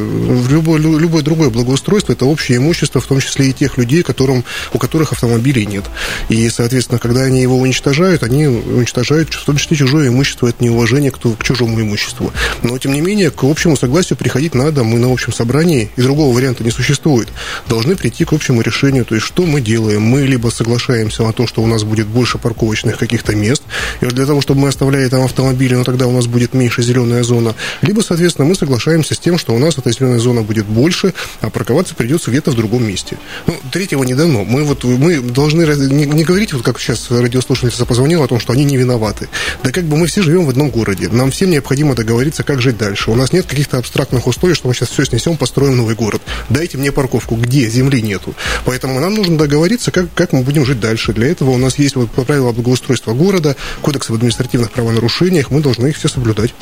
любое, 0.49 0.81
любое 0.81 1.23
другое 1.23 1.51
благоустройство– 1.51 2.13
это 2.15 2.25
общее 2.25 2.59
имущество, 2.59 3.01
в 3.01 3.07
том 3.07 3.21
числе 3.21 3.51
и 3.51 3.53
тех 3.53 3.77
людей, 3.79 4.03
которым, 4.03 4.45
у 4.73 4.79
которых 4.79 5.13
автомобилей 5.13 5.67
нет. 5.67 5.85
И, 6.29 6.49
соответственно, 6.49 6.99
когда 6.99 7.23
они 7.23 7.43
его 7.43 7.59
уничтожают, 7.59 8.23
они 8.23 8.47
уничтожают 8.47 9.33
в 9.35 9.45
том 9.45 9.57
числе 9.57 9.77
чужое 9.77 10.09
имущество, 10.09 10.49
это 10.49 10.63
неуважение 10.63 11.11
к, 11.11 11.19
к 11.19 11.43
чужому 11.43 11.81
имуществу. 11.81 12.33
Но, 12.63 12.79
тем 12.79 12.93
не 12.93 13.01
менее, 13.01 13.31
к 13.31 13.43
общему 13.45 13.77
согласию 13.77 14.17
приходить 14.17 14.55
надо. 14.55 14.85
Мы 14.85 14.99
на 14.99 15.13
общем 15.13 15.33
собрании, 15.33 15.91
и 15.97 16.03
другого 16.03 16.35
варианта 16.35 16.65
не 16.65 16.71
существует, 16.71 17.29
должны 17.69 17.97
прийти 17.97 18.25
к 18.25 18.33
общему 18.33 18.61
решению. 18.63 19.05
То 19.05 19.15
есть, 19.15 19.27
что 19.27 19.45
мы 19.45 19.61
делаем? 19.61 20.03
Мы 20.03 20.23
либо 20.23 20.49
соглашаемся 20.49 21.23
на 21.23 21.33
то, 21.33 21.47
что 21.47 21.63
у 21.63 21.67
нас 21.67 21.85
будет 21.85 22.07
больше 22.07 22.39
парковочных 22.39 22.99
каких-то 22.99 23.35
мест, 23.35 23.63
и 24.01 24.07
для 24.07 24.27
того, 24.27 24.41
чтобы 24.41 24.61
мы 24.61 24.69
оставляли 24.69 25.09
там 25.09 25.25
автомобили, 25.25 25.75
но 25.75 25.85
тогда 25.85 26.07
у 26.07 26.13
нас 26.13 26.27
будет 26.27 26.55
меньше 26.55 26.83
зеленая 26.83 27.23
зона, 27.23 27.55
либо, 27.83 28.01
соответственно, 28.01 28.47
мы 28.47 28.55
соглашаемся 28.55 29.15
с 29.15 29.19
тем, 29.19 29.39
что 29.39 29.55
у 29.55 29.59
нас 29.59 29.77
эта 29.77 29.91
зеленая 29.91 30.19
зона 30.19 30.30
зона 30.31 30.43
будет 30.43 30.67
больше, 30.67 31.13
а 31.41 31.51
парковаться 31.51 31.95
придется 31.95 32.31
где-то 32.31 32.53
в 32.53 32.55
другом 32.55 32.87
месте. 32.87 33.19
Ну, 33.47 33.57
третьего 33.73 34.05
не 34.05 34.15
дано. 34.15 34.45
Мы, 34.45 34.63
вот, 34.63 34.85
мы 34.85 35.21
должны 35.21 35.63
не, 35.63 36.07
не 36.07 36.25
говорить, 36.25 36.53
вот 36.53 36.63
как 36.63 36.79
сейчас 36.79 37.11
радиослушательница 37.11 37.85
позвонила, 37.85 38.25
о 38.25 38.29
том, 38.29 38.39
что 38.39 38.53
они 38.53 38.65
не 38.65 38.77
виноваты. 38.77 39.29
Да 39.65 39.73
как 39.73 39.85
бы 39.85 39.97
мы 39.97 40.07
все 40.07 40.23
живем 40.23 40.47
в 40.47 40.51
одном 40.51 40.71
городе. 40.71 41.09
Нам 41.09 41.33
всем 41.33 41.51
необходимо 41.51 41.95
договориться, 41.95 42.45
как 42.45 42.63
жить 42.63 42.79
дальше. 42.79 43.11
У 43.11 43.17
нас 43.17 43.33
нет 43.33 43.47
каких-то 43.47 43.79
абстрактных 43.79 44.27
условий, 44.27 44.55
что 44.55 44.69
мы 44.69 44.75
сейчас 44.75 44.91
все 44.91 45.05
снесем, 45.05 45.37
построим 45.37 45.77
новый 45.77 45.97
город. 45.97 46.23
Дайте 46.49 46.79
мне 46.79 46.93
парковку. 46.93 47.35
Где? 47.35 47.69
Земли 47.69 48.03
нету. 48.03 48.35
Поэтому 48.65 49.01
нам 49.01 49.15
нужно 49.15 49.37
договориться, 49.37 49.91
как, 49.91 50.13
как 50.15 50.33
мы 50.33 50.43
будем 50.43 50.65
жить 50.65 50.79
дальше. 50.79 51.13
Для 51.13 51.27
этого 51.27 51.51
у 51.51 51.59
нас 51.59 51.79
есть 51.79 51.97
вот 51.97 52.11
правила 52.11 52.53
благоустройства 52.53 53.15
города, 53.15 53.57
кодекс 53.81 54.11
об 54.11 54.17
административных 54.17 54.71
правонарушениях. 54.71 55.51
Мы 55.51 55.61
должны 55.61 55.89
их 55.89 55.97
все 55.97 56.09
соблюдать. 56.09 56.55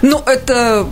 Ну, 0.00 0.22
это 0.24 0.86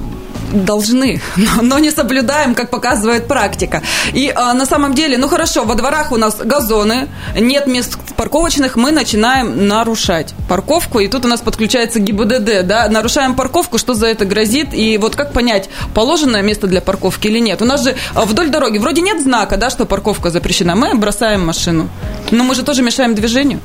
должны, 0.53 1.21
но 1.63 1.79
не 1.79 1.91
соблюдаем, 2.11 2.57
как 2.57 2.71
показывает 2.71 3.29
практика. 3.29 3.83
И 4.13 4.33
а, 4.35 4.53
на 4.53 4.67
самом 4.67 4.95
деле, 4.95 5.17
ну 5.17 5.29
хорошо, 5.29 5.65
во 5.65 5.77
дворах 5.77 6.11
у 6.11 6.17
нас 6.17 6.39
газоны, 6.39 7.09
нет 7.39 7.69
мест 7.69 7.97
парковочных, 8.17 8.75
мы 8.75 8.91
начинаем 8.91 9.69
нарушать 9.69 10.35
парковку, 10.49 10.99
и 10.99 11.07
тут 11.07 11.25
у 11.25 11.29
нас 11.29 11.41
подключается 11.41 12.01
ГИБДД, 12.01 12.67
да, 12.67 12.89
нарушаем 12.89 13.37
парковку, 13.37 13.79
что 13.79 13.95
за 13.95 14.09
это 14.09 14.25
грозит, 14.25 14.75
и 14.75 14.99
вот 14.99 15.15
как 15.15 15.33
понять, 15.33 15.71
положенное 15.95 16.43
место 16.43 16.67
для 16.67 16.81
парковки 16.81 17.29
или 17.29 17.39
нет. 17.39 17.63
У 17.63 17.65
нас 17.65 17.85
же 17.85 17.95
а, 18.17 18.25
вдоль 18.25 18.51
дороги 18.51 18.79
вроде 18.79 19.03
нет 19.03 19.23
знака, 19.23 19.57
да, 19.57 19.71
что 19.71 19.87
парковка 19.87 20.31
запрещена, 20.31 20.75
мы 20.75 20.97
бросаем 20.97 21.47
машину, 21.47 21.89
но 22.33 22.43
мы 22.43 22.57
же 22.57 22.65
тоже 22.65 22.83
мешаем 22.83 23.15
движению. 23.15 23.61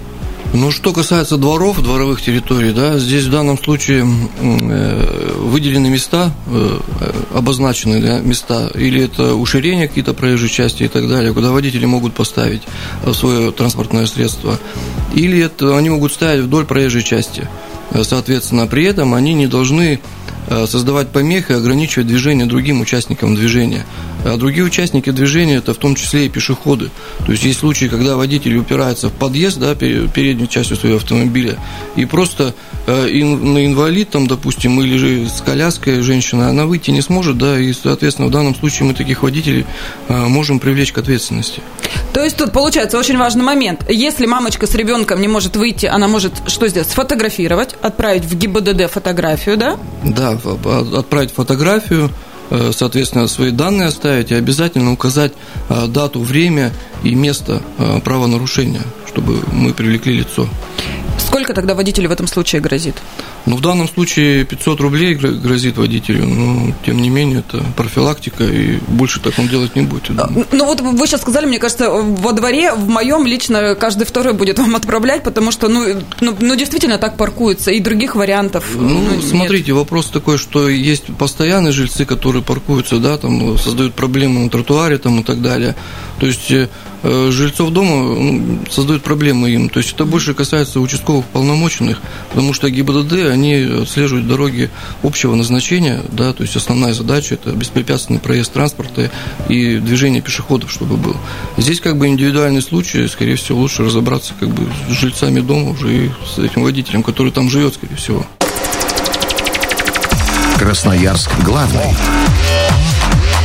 Ну, 0.54 0.72
что 0.72 0.94
касается 0.94 1.38
дворов, 1.38 1.82
дворовых 1.82 2.22
территорий, 2.22 2.72
да, 2.72 2.98
здесь 2.98 3.26
в 3.26 3.32
данном 3.32 3.58
случае 3.58 4.08
э, 4.40 5.34
выделены 5.40 5.90
места, 5.90 6.32
э, 6.48 6.80
обозначены 7.34 8.02
да, 8.02 8.20
места, 8.20 8.72
или 8.74 9.04
это 9.04 9.36
уширение 9.36 9.88
какие-то 9.88 10.14
проезжей 10.14 10.50
части 10.50 10.84
и 10.84 10.88
так 10.88 11.10
далее, 11.10 11.34
куда 11.34 11.52
водители 11.52 11.86
могут 11.86 12.14
поставить 12.14 12.62
э, 13.04 13.12
свое 13.12 13.52
транспортное 13.52 14.06
средство, 14.06 14.58
или 15.14 15.40
это 15.40 15.78
они 15.78 15.90
могут 15.90 16.14
стоять 16.14 16.42
вдоль 16.42 16.66
проезжей 16.66 17.04
части. 17.04 17.48
Соответственно, 18.02 18.66
при 18.68 18.86
этом 18.86 19.14
они 19.14 19.34
не 19.34 19.48
должны 19.48 20.02
создавать 20.68 21.10
помехи 21.10 21.54
ограничивать 21.54 22.08
движение 22.08 22.46
другим 22.46 22.82
участникам 22.82 23.36
движения. 23.36 23.86
А 24.26 24.38
другие 24.38 24.66
участники 24.66 25.12
движения 25.12 25.58
это 25.58 25.74
в 25.74 25.78
том 25.78 25.96
числе 25.96 26.26
и 26.26 26.30
пешеходы. 26.30 26.90
То 27.26 27.32
есть 27.32 27.44
есть 27.44 27.60
случаи, 27.60 27.86
когда 27.86 28.16
водитель 28.16 28.58
упирается 28.58 29.10
в 29.10 29.14
подъезд, 29.14 29.60
да, 29.60 29.76
передней 29.76 30.50
частью 30.50 30.78
своего 30.78 30.98
автомобиля, 30.98 31.60
и 31.96 32.06
просто 32.06 32.56
э, 32.88 33.08
инвалид, 33.10 34.10
там, 34.10 34.28
допустим, 34.28 34.82
или 34.82 34.98
же 34.98 35.30
с 35.30 35.42
коляской 35.42 36.02
женщина, 36.02 36.50
она 36.50 36.66
выйти 36.66 36.90
не 36.90 37.02
сможет, 37.02 37.38
да, 37.38 37.60
и, 37.60 37.72
соответственно, 37.72 38.28
в 38.28 38.32
данном 38.32 38.56
случае 38.56 38.88
мы 38.88 38.96
таких 38.96 39.22
водителей 39.22 39.66
э, 40.08 40.14
можем 40.26 40.60
привлечь 40.60 40.92
к 40.92 40.98
ответственности. 40.98 41.62
То 42.14 42.24
есть 42.24 42.38
тут 42.38 42.52
получается 42.52 42.98
очень 42.98 43.18
важный 43.18 43.44
момент. 43.44 43.86
Если 43.90 44.26
мамочка 44.26 44.66
с 44.66 44.74
ребенком 44.74 45.22
не 45.22 45.28
может 45.28 45.56
выйти, 45.56 45.86
она 45.86 46.08
может 46.08 46.34
что 46.48 46.68
сделать? 46.68 46.90
Сфотографировать, 46.90 47.76
отправить 47.82 48.26
в 48.26 48.36
ГИБДД 48.36 48.90
фотографию, 48.90 49.58
да? 49.58 49.78
Да, 50.04 50.40
отправить 50.98 51.32
фотографию, 51.32 52.10
соответственно, 52.74 53.28
свои 53.28 53.52
данные 53.52 53.88
оставить 53.88 54.32
и 54.32 54.36
обязательно 54.36 54.92
указать 54.92 55.34
э, 55.70 55.88
дату, 55.88 56.20
время 56.20 56.72
и 57.04 57.16
место 57.16 57.62
э, 57.78 58.00
правонарушения, 58.02 58.84
чтобы 59.08 59.40
мы 59.52 59.74
привлекли 59.74 60.18
лицо. 60.18 60.48
Сколько 61.18 61.54
тогда 61.54 61.76
водителю 61.76 62.10
в 62.10 62.12
этом 62.12 62.28
случае 62.28 62.62
грозит? 62.62 62.96
Ну, 63.46 63.58
в 63.58 63.62
данном 63.62 63.88
случае 63.88 64.46
500 64.46 64.80
рублей 64.82 65.16
грозит 65.16 65.78
водителю, 65.78 66.26
но, 66.26 66.74
тем 66.86 67.02
не 67.02 67.10
менее, 67.10 67.40
это 67.40 67.64
профилактика, 67.76 68.44
и 68.44 68.78
больше 68.88 69.20
так 69.20 69.38
он 69.38 69.48
делать 69.48 69.76
не 69.76 69.84
будет. 69.84 70.10
Ну, 70.52 70.66
вот 70.66 70.82
вы 70.82 71.08
сейчас 71.08 71.22
сказали, 71.22 71.46
мне 71.46 71.60
кажется, 71.60 71.90
во 71.90 72.34
дворе, 72.34 72.74
в 72.74 72.88
моем 72.88 73.26
лично, 73.26 73.76
каждый 73.76 74.06
второй 74.06 74.34
будет 74.34 74.60
вам 74.60 74.76
отправлять, 74.76 75.24
потому 75.24 75.52
что, 75.52 75.68
ну, 75.68 76.02
ну, 76.22 76.36
ну 76.40 76.56
действительно 76.56 76.98
так 76.98 77.18
паркуются, 77.18 77.72
и 77.72 77.80
других 77.80 78.16
вариантов 78.16 78.66
Ну, 78.76 79.02
ну 79.02 79.22
смотрите, 79.22 79.72
нет. 79.72 79.78
вопрос 79.78 80.08
такой, 80.08 80.38
что 80.38 80.70
есть 80.70 81.06
постоянные 81.18 81.72
жильцы, 81.72 82.06
которые 82.06 82.44
паркуются, 82.44 82.98
да, 83.00 83.18
там, 83.18 83.58
создают 83.58 83.94
проблемы 83.94 84.42
на 84.42 84.50
тротуаре, 84.50 84.98
там, 84.98 85.20
и 85.20 85.24
так 85.24 85.42
далее. 85.42 85.76
То 86.20 86.28
есть 86.28 86.52
э, 86.52 86.68
Э, 87.08 87.30
жильцов 87.30 87.70
дома 87.70 88.16
ну, 88.20 88.60
создают 88.72 89.04
проблемы 89.04 89.52
им. 89.52 89.70
То 89.70 89.78
есть 89.78 89.94
это 89.94 90.06
больше 90.06 90.34
касается 90.34 90.80
участковых 90.80 91.05
полномоченных, 91.34 92.02
потому 92.30 92.54
что 92.54 92.70
ГИБДД, 92.70 93.30
они 93.32 93.82
отслеживают 93.82 94.28
дороги 94.28 94.70
общего 95.04 95.36
назначения, 95.36 96.02
да, 96.12 96.34
то 96.34 96.44
есть 96.44 96.56
основная 96.56 96.94
задача– 96.94 97.34
это 97.36 97.52
беспрепятственный 97.52 98.20
проезд 98.20 98.54
транспорта 98.54 99.12
и 99.50 99.78
движение 99.78 100.22
пешеходов, 100.22 100.72
чтобы 100.72 100.98
был. 100.98 101.16
Здесь 101.58 101.80
как 101.80 101.98
бы 101.98 102.08
индивидуальный 102.08 102.62
случай, 102.62 103.08
скорее 103.08 103.36
всего, 103.36 103.60
лучше 103.60 103.84
разобраться 103.84 104.34
как 104.40 104.50
бы 104.50 104.68
с 104.90 104.94
жильцами 104.94 105.40
дома 105.40 105.72
уже 105.72 106.06
и 106.06 106.12
с 106.26 106.40
этим 106.40 106.64
водителем, 106.64 107.04
который 107.04 107.32
там 107.32 107.50
живет, 107.50 107.74
скорее 107.74 107.96
всего. 107.96 108.26
Красноярск 110.58 111.30
главный. 111.44 111.96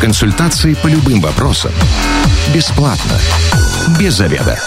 Консультации 0.01 0.75
по 0.75 0.87
любым 0.87 1.21
вопросам. 1.21 1.73
Бесплатно. 2.55 3.19
Без 3.99 4.15
заведа. 4.15 4.59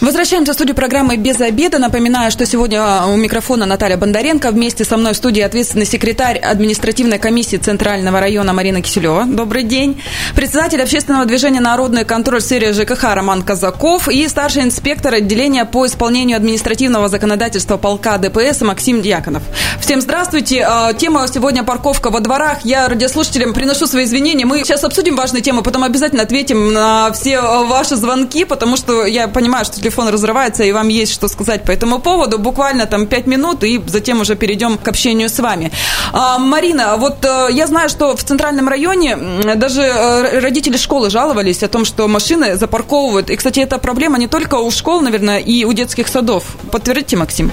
Возвращаемся 0.00 0.52
в 0.52 0.54
студию 0.54 0.74
программы 0.74 1.18
«Без 1.18 1.38
обеда». 1.42 1.78
Напоминаю, 1.78 2.30
что 2.30 2.46
сегодня 2.46 2.80
а, 2.80 3.06
у 3.06 3.16
микрофона 3.18 3.66
Наталья 3.66 3.98
Бондаренко. 3.98 4.50
Вместе 4.50 4.82
со 4.86 4.96
мной 4.96 5.12
в 5.12 5.16
студии 5.16 5.42
ответственный 5.42 5.84
секретарь 5.84 6.38
административной 6.38 7.18
комиссии 7.18 7.58
Центрального 7.58 8.18
района 8.18 8.54
Марина 8.54 8.80
Киселева. 8.80 9.26
Добрый 9.26 9.62
день. 9.62 10.02
Председатель 10.34 10.80
общественного 10.80 11.26
движения 11.26 11.60
«Народный 11.60 12.06
контроль» 12.06 12.40
сфере 12.40 12.72
ЖКХ 12.72 13.14
Роман 13.14 13.42
Казаков 13.42 14.08
и 14.08 14.26
старший 14.26 14.62
инспектор 14.62 15.12
отделения 15.12 15.66
по 15.66 15.84
исполнению 15.84 16.38
административного 16.38 17.10
законодательства 17.10 17.76
полка 17.76 18.16
ДПС 18.16 18.62
Максим 18.62 19.02
Дьяконов. 19.02 19.42
Всем 19.82 20.00
здравствуйте. 20.00 20.64
А, 20.66 20.94
тема 20.94 21.28
сегодня 21.28 21.62
парковка 21.62 22.08
во 22.08 22.20
дворах. 22.20 22.60
Я 22.64 22.88
радиослушателям 22.88 23.52
приношу 23.52 23.86
свои 23.86 24.04
извинения. 24.04 24.46
Мы 24.46 24.60
сейчас 24.60 24.82
обсудим 24.82 25.14
важные 25.14 25.42
темы, 25.42 25.62
потом 25.62 25.84
обязательно 25.84 26.22
ответим 26.22 26.72
на 26.72 27.12
все 27.12 27.38
ваши 27.38 27.96
звонки, 27.96 28.46
потому 28.46 28.78
что 28.78 29.04
я 29.04 29.28
понимаю, 29.28 29.66
что 29.66 29.78
телефон 29.90 30.08
разрывается, 30.08 30.62
и 30.62 30.72
вам 30.72 30.88
есть 30.88 31.12
что 31.12 31.26
сказать 31.28 31.64
по 31.64 31.72
этому 31.72 31.98
поводу. 31.98 32.38
Буквально 32.38 32.86
там 32.86 33.06
5 33.06 33.26
минут, 33.26 33.64
и 33.64 33.82
затем 33.86 34.20
уже 34.20 34.36
перейдем 34.36 34.78
к 34.78 34.86
общению 34.88 35.28
с 35.28 35.40
вами. 35.40 35.72
А, 36.12 36.38
Марина, 36.38 36.96
вот 36.96 37.24
э, 37.24 37.48
я 37.50 37.66
знаю, 37.66 37.88
что 37.88 38.16
в 38.16 38.22
центральном 38.22 38.68
районе 38.68 39.16
даже 39.56 39.82
э, 39.82 40.38
родители 40.38 40.76
школы 40.76 41.10
жаловались 41.10 41.64
о 41.64 41.68
том, 41.68 41.84
что 41.84 42.06
машины 42.06 42.56
запарковывают. 42.56 43.30
И, 43.30 43.36
кстати, 43.36 43.60
это 43.60 43.78
проблема 43.78 44.18
не 44.18 44.28
только 44.28 44.54
у 44.54 44.70
школ, 44.70 45.00
наверное, 45.00 45.38
и 45.38 45.64
у 45.64 45.72
детских 45.72 46.06
садов. 46.06 46.44
Подтвердите, 46.70 47.16
Максим? 47.16 47.50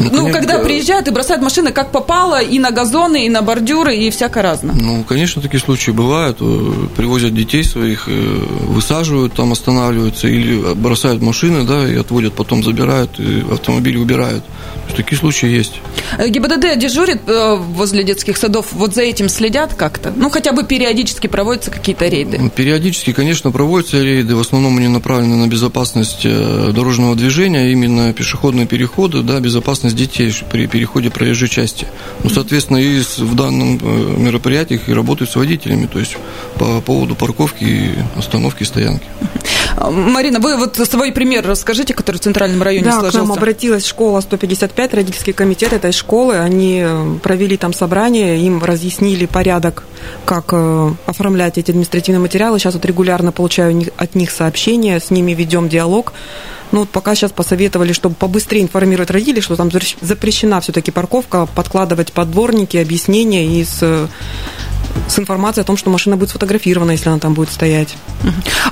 Ну, 0.00 0.26
ну 0.26 0.32
когда 0.32 0.58
приезжают 0.58 1.08
и 1.08 1.10
бросают 1.10 1.42
машины 1.42 1.72
как 1.72 1.90
попало, 1.90 2.40
и 2.42 2.58
на 2.58 2.70
газоны, 2.70 3.26
и 3.26 3.28
на 3.28 3.42
бордюры, 3.42 3.94
и 3.96 4.10
всякое 4.10 4.42
разное. 4.42 4.74
Ну, 4.74 5.04
конечно, 5.04 5.42
такие 5.42 5.60
случаи 5.60 5.90
бывают. 5.90 6.38
Э, 6.40 6.86
привозят 6.96 7.34
детей 7.34 7.64
своих, 7.64 8.04
э, 8.06 8.10
высаживают, 8.66 9.34
там 9.34 9.52
останавливаются, 9.52 10.28
или 10.28 10.74
бросают 10.74 11.22
машины, 11.22 11.64
да, 11.64 11.88
и 11.88 11.96
отводят, 11.96 12.34
потом 12.34 12.62
забирают, 12.62 13.18
и 13.18 13.44
автомобили 13.50 13.96
убирают. 13.96 14.44
Такие 14.96 15.18
случаи 15.18 15.48
есть. 15.48 15.80
Э, 16.18 16.28
ГИБДД 16.28 16.78
дежурит 16.78 17.20
возле 17.26 18.04
детских 18.04 18.36
садов, 18.36 18.68
вот 18.72 18.94
за 18.94 19.02
этим 19.02 19.28
следят 19.28 19.74
как-то? 19.74 20.12
Ну, 20.16 20.30
хотя 20.30 20.52
бы 20.52 20.64
периодически 20.64 21.26
проводятся 21.26 21.70
какие-то 21.70 22.08
рейды? 22.08 22.38
Ну, 22.38 22.50
периодически, 22.50 23.12
конечно, 23.12 23.50
проводятся 23.50 24.02
рейды. 24.02 24.34
В 24.34 24.40
основном 24.40 24.78
они 24.78 24.88
направлены 24.88 25.36
на 25.36 25.48
безопасность 25.48 26.22
дорожного 26.24 27.14
движения, 27.14 27.70
именно 27.72 28.12
пешеходные 28.12 28.66
переходы, 28.66 29.22
да, 29.22 29.40
безопасность 29.40 29.89
безопасность 29.90 29.96
детей 29.96 30.32
при 30.50 30.66
переходе 30.66 31.10
проезжей 31.10 31.48
части. 31.48 31.86
Ну, 32.22 32.30
соответственно, 32.30 32.78
и 32.78 33.00
в 33.00 33.34
данном 33.34 33.78
э, 33.82 34.14
мероприятиях 34.18 34.88
и 34.88 34.92
работают 34.92 35.30
с 35.30 35.36
водителями, 35.36 35.86
то 35.86 35.98
есть 35.98 36.16
по 36.58 36.80
поводу 36.80 37.14
парковки, 37.14 37.94
остановки, 38.16 38.64
стоянки. 38.64 39.06
Марина, 39.88 40.40
вы 40.40 40.56
вот 40.56 40.76
свой 40.76 41.10
пример 41.10 41.46
расскажите, 41.46 41.94
который 41.94 42.16
в 42.16 42.20
Центральном 42.20 42.62
районе 42.62 42.84
да, 42.84 43.00
сложился. 43.00 43.18
к 43.18 43.22
нам 43.22 43.32
обратилась 43.32 43.86
школа 43.86 44.20
155, 44.20 44.94
родительский 44.94 45.32
комитет 45.32 45.72
этой 45.72 45.92
школы. 45.92 46.38
Они 46.38 46.82
э, 46.84 47.16
провели 47.22 47.56
там 47.56 47.72
собрание, 47.72 48.38
им 48.40 48.62
разъяснили 48.62 49.24
порядок, 49.24 49.84
как 50.26 50.52
э, 50.52 50.90
оформлять 51.06 51.56
эти 51.56 51.70
административные 51.70 52.20
материалы. 52.20 52.58
Сейчас 52.58 52.74
вот 52.74 52.84
регулярно 52.84 53.32
получаю 53.32 53.90
от 53.96 54.14
них 54.14 54.30
сообщения, 54.30 55.00
с 55.00 55.10
ними 55.10 55.32
ведем 55.32 55.68
диалог. 55.68 56.12
Ну, 56.72 56.80
вот 56.80 56.90
пока 56.90 57.14
сейчас 57.14 57.32
посоветовали, 57.32 57.92
чтобы 57.92 58.14
побыстрее 58.14 58.62
информировать 58.62 59.10
родителей, 59.10 59.40
что 59.40 59.56
там 59.56 59.70
запрещена 60.00 60.60
все-таки 60.60 60.90
парковка, 60.90 61.46
подкладывать 61.46 62.12
подборники, 62.12 62.76
объяснения 62.76 63.46
и 63.46 63.64
с 63.64 64.08
с 65.08 65.18
информацией 65.18 65.62
о 65.62 65.66
том, 65.66 65.76
что 65.76 65.90
машина 65.90 66.16
будет 66.16 66.30
сфотографирована, 66.30 66.92
если 66.92 67.08
она 67.08 67.18
там 67.18 67.34
будет 67.34 67.50
стоять. 67.50 67.96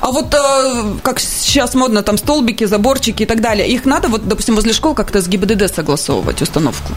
А 0.00 0.10
вот 0.10 0.34
э, 0.34 0.94
как 1.02 1.20
сейчас 1.20 1.74
модно, 1.74 2.02
там 2.02 2.18
столбики, 2.18 2.64
заборчики 2.64 3.22
и 3.24 3.26
так 3.26 3.40
далее, 3.40 3.68
их 3.68 3.84
надо, 3.84 4.08
вот, 4.08 4.26
допустим, 4.26 4.54
возле 4.54 4.72
школ 4.72 4.94
как-то 4.94 5.20
с 5.20 5.28
ГИБДД 5.28 5.74
согласовывать 5.74 6.42
установку? 6.42 6.92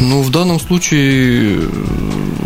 Ну, 0.00 0.22
в 0.22 0.30
данном 0.30 0.60
случае 0.60 1.60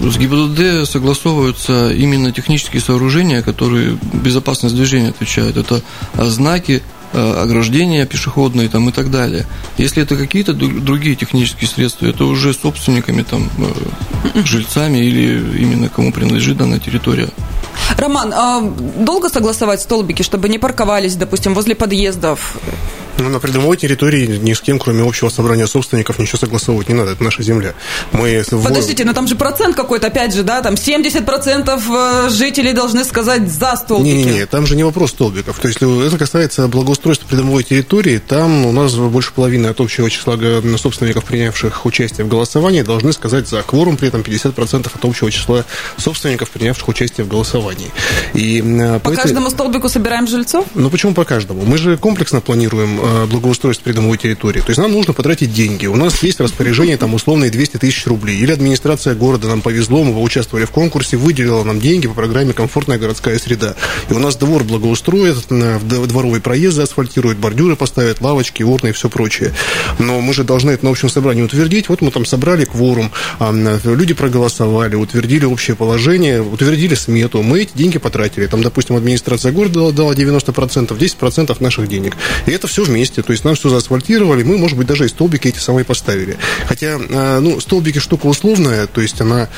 с 0.03 0.17
ГИБДД 0.17 0.89
согласовываются 0.89 1.91
именно 1.91 2.33
технические 2.33 2.83
сооружения, 2.83 3.43
которые 3.43 3.99
безопасность 4.13 4.75
движения 4.75 5.09
отвечают. 5.09 5.57
Это 5.57 5.81
знаки, 6.15 6.83
Э, 6.83 7.00
ограждения 7.13 8.07
пешеходные 8.07 8.69
там, 8.69 8.89
и 8.89 8.93
так 8.93 9.11
далее. 9.11 9.47
Если 9.79 10.03
это 10.03 10.17
какие-то 10.17 10.53
другие 10.53 11.17
технические 11.17 11.69
средства, 11.69 12.07
это 12.07 12.25
уже 12.25 12.53
собственниками, 12.55 13.23
там, 13.23 13.49
э, 14.35 14.43
жильцами 14.45 14.99
или 14.99 15.61
именно 15.61 15.89
кому 15.89 16.13
принадлежит 16.13 16.57
данная 16.57 16.79
территория. 16.79 17.29
Роман, 17.97 18.33
а 18.35 18.61
долго 18.61 19.29
согласовать 19.29 19.81
столбики, 19.81 20.23
чтобы 20.23 20.49
не 20.49 20.59
парковались, 20.59 21.17
допустим, 21.17 21.55
возле 21.55 21.75
подъездов? 21.75 22.57
Ну, 23.21 23.29
на 23.29 23.39
придомовой 23.39 23.77
территории 23.77 24.27
ни 24.27 24.55
с 24.55 24.61
кем, 24.61 24.79
кроме 24.79 25.07
общего 25.07 25.29
собрания 25.29 25.67
собственников, 25.67 26.19
ничего 26.19 26.39
согласовывать 26.39 26.89
не 26.89 26.95
надо. 26.95 27.13
Это 27.13 27.23
наша 27.23 27.43
земля. 27.43 27.75
Мы 28.13 28.43
Подождите, 28.51 29.05
но 29.05 29.13
там 29.13 29.29
же 29.29 29.37
процент 29.37 29.77
какой-то, 29.77 30.07
опять 30.07 30.35
же, 30.35 30.43
да? 30.43 30.63
Там 30.63 30.75
70% 30.75 32.27
э, 32.27 32.31
жителей 32.31 32.73
должны 32.73 33.05
сказать 33.05 33.51
за 33.51 33.77
столбики. 33.77 34.15
Не-не-не, 34.15 34.47
там 34.47 34.67
же 34.67 34.75
не 34.75 34.85
вопрос 34.85 35.11
столбиков. 35.11 35.59
То 35.59 35.69
есть, 35.69 35.81
это 35.83 36.19
касается 36.19 36.67
благоустройства 36.69 37.29
придомовой 37.29 37.63
территории. 37.63 38.19
Там 38.19 38.65
у 38.65 38.73
нас 38.73 38.95
больше 38.95 39.33
половины 39.33 39.67
от 39.67 39.81
общего 39.81 40.09
числа 40.09 40.39
собственников, 40.79 41.25
принявших 41.25 41.85
участие 41.85 42.25
в 42.25 42.29
голосовании, 42.29 42.83
должны 42.83 43.13
сказать 43.13 43.49
за. 43.49 43.63
Кворум 43.63 43.99
при 43.99 44.09
этом 44.09 44.23
50% 44.23 44.91
от 44.95 45.05
общего 45.05 45.31
числа 45.31 45.65
собственников, 45.99 46.51
принявших 46.51 46.89
участие 46.89 47.25
в 47.27 47.29
голосовании. 47.29 47.91
И 48.33 48.63
э, 48.65 48.95
по, 48.95 49.11
по 49.11 49.13
этой... 49.13 49.23
каждому 49.23 49.51
столбику 49.51 49.89
собираем 49.89 50.27
жильцов? 50.27 50.67
Ну, 50.75 50.89
почему 50.89 51.13
по 51.13 51.25
каждому? 51.25 51.65
Мы 51.65 51.77
же 51.77 51.99
комплексно 51.99 52.41
планируем 52.41 52.99
э, 53.03 53.10
Э, 53.10 53.10
благоустройства 53.31 53.85
придомовой 53.85 54.19
территории. 54.19 54.61
То 54.61 54.69
есть 54.69 54.79
нам 54.79 54.93
нужно 54.93 55.13
потратить 55.13 55.53
деньги. 55.53 55.87
У 55.87 55.97
нас 55.97 56.23
есть 56.23 56.41
распоряжение, 56.41 56.97
там, 56.97 57.15
условные 57.15 57.51
200 57.51 57.79
тысяч 57.79 58.07
рублей. 58.07 58.39
Или 58.39 58.53
администрация 58.53 59.15
города 59.15 59.49
нам 59.49 59.63
повезло, 59.63 60.05
мы 60.05 60.21
участвовали 60.23 60.65
в 60.65 60.71
конкурсе, 60.71 61.17
выделила 61.17 61.65
нам 61.65 61.81
деньги 61.81 62.07
по 62.07 62.15
программе 62.15 62.53
«Комфортная 62.53 62.99
городская 62.99 63.39
среда». 63.39 63.75
И 64.09 64.13
у 64.13 64.19
нас 64.19 64.37
двор 64.37 64.63
благоустроит, 64.65 65.37
дворовый 65.49 66.41
проезд 66.41 66.77
заасфальтирует, 66.77 67.39
бордюры 67.39 67.75
поставят, 67.75 68.21
лавочки, 68.21 68.63
урны 68.63 68.89
и 68.89 68.93
все 68.93 69.09
прочее. 69.09 69.53
Но 69.99 70.21
мы 70.21 70.33
же 70.33 70.45
должны 70.45 70.71
это 70.71 70.85
на 70.85 70.91
общем 70.91 71.09
собрании 71.09 71.43
утвердить. 71.43 71.89
Вот 71.89 72.03
мы 72.03 72.11
там 72.11 72.25
собрали 72.25 72.65
кворум, 72.65 73.11
люди 73.85 74.15
проголосовали, 74.15 74.95
утвердили 74.95 75.45
общее 75.45 75.77
положение, 75.77 76.43
утвердили 76.43 76.95
смету. 76.95 77.43
Мы 77.43 77.63
эти 77.63 77.73
деньги 77.75 77.99
потратили. 77.99 78.47
Там, 78.47 78.63
допустим, 78.63 78.97
администрация 78.97 79.51
города 79.51 79.91
дала 79.91 80.15
90%, 80.15 80.97
10% 80.97 81.57
наших 81.61 81.89
денег. 81.89 82.17
И 82.47 82.53
это 82.53 82.69
все 82.69 82.85
вместе 82.85 83.00
месте. 83.01 83.23
То 83.23 83.33
есть 83.33 83.45
нам 83.45 83.55
все 83.55 83.69
заасфальтировали, 83.69 84.43
мы, 84.43 84.59
может 84.59 84.77
быть, 84.77 84.87
даже 84.87 85.05
и 85.05 85.09
столбики 85.09 85.49
эти 85.49 85.59
самые 85.59 85.85
поставили. 85.85 86.37
Хотя, 86.67 86.99
а, 86.99 87.41
ну, 87.41 87.61
столбики 87.61 87.99
штука 87.99 88.27
условная, 88.27 88.87
то 88.87 89.01
есть 89.01 89.21
она 89.21 89.49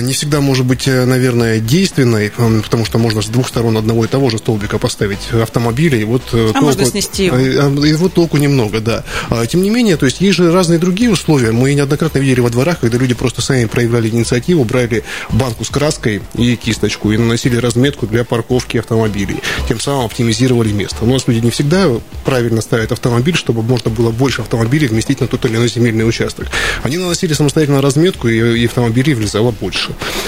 не 0.00 0.12
всегда 0.12 0.40
может 0.40 0.64
быть, 0.66 0.86
э, 0.86 1.04
наверное, 1.04 1.60
действенной, 1.60 2.30
потому 2.30 2.84
что 2.84 2.98
можно 2.98 3.22
с 3.22 3.26
двух 3.26 3.48
сторон 3.48 3.76
одного 3.76 4.04
и 4.04 4.08
того 4.08 4.30
же 4.30 4.38
столбика 4.38 4.78
поставить 4.78 5.32
автомобили, 5.32 5.98
и 5.98 6.04
вот 6.04 6.22
э, 6.32 6.50
а 6.50 6.52
толку, 6.52 6.64
можно 6.64 6.84
снести 6.84 7.26
его. 7.26 7.36
Э, 7.36 7.86
и 7.86 7.92
вот 7.94 8.14
толку 8.14 8.36
немного, 8.36 8.80
да. 8.80 9.04
Тем 9.48 9.62
не 9.62 9.70
менее, 9.70 9.96
то 9.96 10.06
есть 10.06 10.20
есть 10.20 10.36
же 10.36 10.52
разные 10.52 10.78
другие 10.78 11.10
условия. 11.10 11.52
Мы 11.52 11.74
неоднократно 11.74 12.18
видели 12.18 12.40
во 12.40 12.50
дворах, 12.50 12.80
когда 12.80 12.98
люди 12.98 13.14
просто 13.14 13.42
сами 13.42 13.66
проявляли 13.66 14.08
инициативу, 14.08 14.64
брали 14.64 15.04
банку 15.30 15.64
с 15.64 15.70
краской 15.70 16.22
и 16.34 16.56
кисточку 16.56 17.12
и 17.12 17.16
наносили 17.16 17.56
разметку 17.56 18.06
для 18.06 18.24
парковки 18.24 18.78
автомобилей. 18.78 19.36
Тем 19.68 19.80
самым 19.80 20.06
оптимизировали 20.06 20.72
место. 20.72 20.98
У 21.02 21.06
нас 21.06 21.26
люди 21.26 21.44
не 21.44 21.50
всегда 21.50 21.88
правильно 22.24 22.60
ставят 22.60 22.92
автомобиль, 22.92 23.36
чтобы 23.36 23.62
можно 23.62 23.90
было 23.90 24.10
больше 24.10 24.42
автомобилей 24.42 24.88
вместить 24.88 25.20
на 25.20 25.26
тот 25.26 25.44
или 25.44 25.56
иной 25.56 25.68
земельный 25.68 26.06
участок. 26.08 26.48
Они 26.82 26.96
наносили 26.96 27.32
самостоятельно 27.32 27.80
разметку, 27.80 28.28
и, 28.28 28.60
и 28.60 28.66
автомобилей 28.66 29.14
влезало 29.14 29.50
больше. 29.50 29.73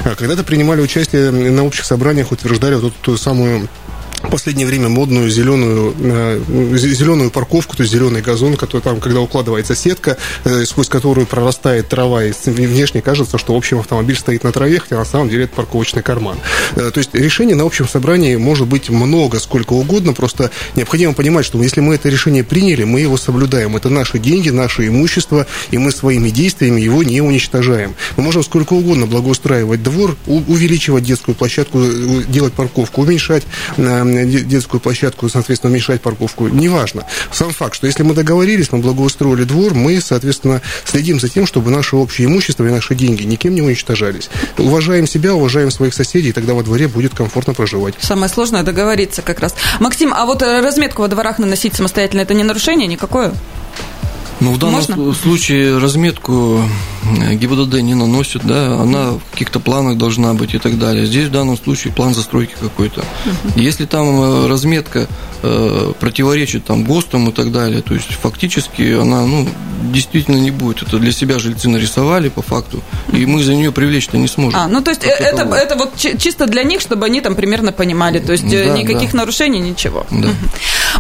А 0.05 0.15
когда-то 0.15 0.45
принимали 0.45 0.81
участие 0.81 1.31
на 1.31 1.65
общих 1.65 1.85
собраниях, 1.85 2.33
утверждали 2.33 2.75
вот 2.75 2.93
эту 3.03 3.17
самую 3.17 3.69
в 4.27 4.31
последнее 4.31 4.67
время 4.67 4.89
модную 4.89 5.31
зеленую, 5.31 5.95
э, 5.99 6.41
зеленую 6.77 7.31
парковку, 7.31 7.77
то 7.77 7.83
есть 7.83 7.93
зеленый 7.93 8.23
газон, 8.23 8.57
который 8.57 8.83
там, 8.83 9.01
когда 9.01 9.21
укладывается 9.21 9.75
сетка, 9.75 10.17
э, 10.45 10.65
сквозь 10.65 10.89
которую 10.89 11.27
прорастает 11.27 11.89
трава, 11.89 12.25
и 12.25 12.33
внешне 12.47 13.03
кажется, 13.03 13.39
что, 13.39 13.55
в 13.55 13.57
общем, 13.57 13.79
автомобиль 13.79 14.17
стоит 14.17 14.45
на 14.45 14.53
траве, 14.53 14.81
хотя 14.81 14.97
на 14.97 15.05
самом 15.05 15.29
деле 15.29 15.45
это 15.45 15.55
парковочный 15.55 16.03
карман. 16.03 16.39
Э, 16.75 16.91
то 16.91 16.99
есть 16.99 17.15
решений 17.15 17.55
на 17.55 17.65
общем 17.65 17.89
собрании 17.89 18.37
может 18.37 18.67
быть 18.67 18.91
много, 18.91 19.39
сколько 19.39 19.73
угодно, 19.75 20.13
просто 20.13 20.51
необходимо 20.75 21.13
понимать, 21.13 21.47
что 21.47 21.63
если 21.63 21.81
мы 21.81 21.95
это 21.95 22.09
решение 22.09 22.45
приняли, 22.45 22.85
мы 22.85 23.01
его 23.01 23.17
соблюдаем. 23.17 23.77
Это 23.77 23.91
наши 23.91 24.19
деньги, 24.19 24.51
наше 24.51 24.89
имущество, 24.89 25.47
и 25.71 25.79
мы 25.79 25.93
своими 25.93 26.31
действиями 26.31 26.81
его 26.81 27.03
не 27.03 27.21
уничтожаем. 27.21 27.95
Мы 28.17 28.23
можем 28.23 28.43
сколько 28.43 28.75
угодно 28.75 29.07
благоустраивать 29.07 29.83
двор, 29.83 30.17
увеличивать 30.27 31.05
детскую 31.05 31.35
площадку, 31.35 31.81
делать 32.29 32.53
парковку, 32.53 33.03
уменьшать 33.03 33.45
детскую 34.25 34.81
площадку, 34.81 35.29
соответственно, 35.29 35.73
уменьшать 35.73 36.01
парковку, 36.01 36.49
неважно. 36.49 37.05
Сам 37.33 37.51
факт, 37.51 37.75
что 37.75 37.87
если 37.87 38.03
мы 38.03 38.15
договорились, 38.15 38.73
мы 38.73 38.79
благоустроили 38.79 39.45
двор, 39.45 39.75
мы, 39.75 40.01
соответственно, 40.01 40.63
следим 40.85 41.21
за 41.21 41.29
тем, 41.29 41.47
чтобы 41.47 41.71
наше 41.71 41.97
общее 41.97 42.27
имущество 42.27 42.65
и 42.67 42.71
наши 42.71 42.95
деньги 42.95 43.25
никем 43.25 43.55
не 43.55 43.63
уничтожались. 43.63 44.31
Уважаем 44.59 45.07
себя, 45.07 45.35
уважаем 45.35 45.71
своих 45.71 45.95
соседей, 45.95 46.31
и 46.31 46.33
тогда 46.33 46.55
во 46.55 46.63
дворе 46.63 46.89
будет 46.89 47.15
комфортно 47.15 47.55
проживать. 47.55 47.95
Самое 48.01 48.29
сложное 48.29 48.63
договориться 48.63 49.23
как 49.23 49.41
раз. 49.41 49.55
Максим, 49.81 50.13
а 50.15 50.25
вот 50.27 50.43
э, 50.43 50.61
разметку 50.61 51.03
во 51.03 51.09
дворах 51.09 51.39
наносить 51.39 51.75
самостоятельно, 51.75 52.23
это 52.23 52.35
не 52.35 52.45
нарушение 52.45 52.87
никакое? 52.87 53.33
Ну, 54.41 54.53
в 54.53 54.59
данном 54.59 54.77
Можно? 54.77 55.15
случае 55.15 55.79
разметку 55.79 56.63
ГИБДД 57.35 57.81
не 57.83 57.95
наносит, 57.95 58.45
да, 58.45 58.81
она 58.81 59.13
в 59.13 59.31
каких-то 59.33 59.61
планах 59.61 59.99
должна 59.99 60.35
быть 60.35 60.55
и 60.55 60.59
так 60.59 60.79
далее. 60.79 61.07
Здесь 61.07 61.29
в 61.29 61.33
данном 61.33 61.57
случае 61.57 61.93
план 61.93 62.15
застройки 62.15 62.55
какой-то. 62.61 63.05
Если 63.57 63.87
там 63.87 64.21
э, 64.21 64.47
разметка 64.49 65.07
э, 65.43 65.93
противоречит 65.99 66.65
там 66.65 66.85
ГОСТам 66.85 67.29
и 67.29 67.33
так 67.33 67.53
далее, 67.53 67.83
то 67.83 67.95
есть 67.95 68.13
фактически 68.13 68.99
она, 69.01 69.27
ну, 69.27 69.49
действительно 69.93 70.37
не 70.37 70.51
будет. 70.51 70.83
Это 70.83 70.99
для 70.99 71.13
себя 71.13 71.39
жильцы 71.39 71.69
нарисовали 71.69 72.29
по 72.29 72.43
факту, 72.43 72.83
и 73.13 73.27
мы 73.27 73.43
за 73.43 73.55
нее 73.55 73.73
привлечь-то 73.73 74.17
не 74.17 74.29
сможем. 74.29 74.59
А, 74.59 74.69
ну 74.69 74.83
то 74.83 74.91
есть 74.91 75.05
это, 75.05 75.43
это 75.43 75.77
вот 75.77 75.97
чисто 75.97 76.47
для 76.47 76.63
них, 76.63 76.81
чтобы 76.81 77.07
они 77.07 77.21
там 77.21 77.35
примерно 77.35 77.73
понимали, 77.73 78.19
то 78.19 78.33
есть 78.33 78.49
да, 78.49 78.67
никаких 78.67 79.13
да. 79.13 79.19
нарушений, 79.19 79.61
ничего. 79.61 80.07
Да. 80.11 80.29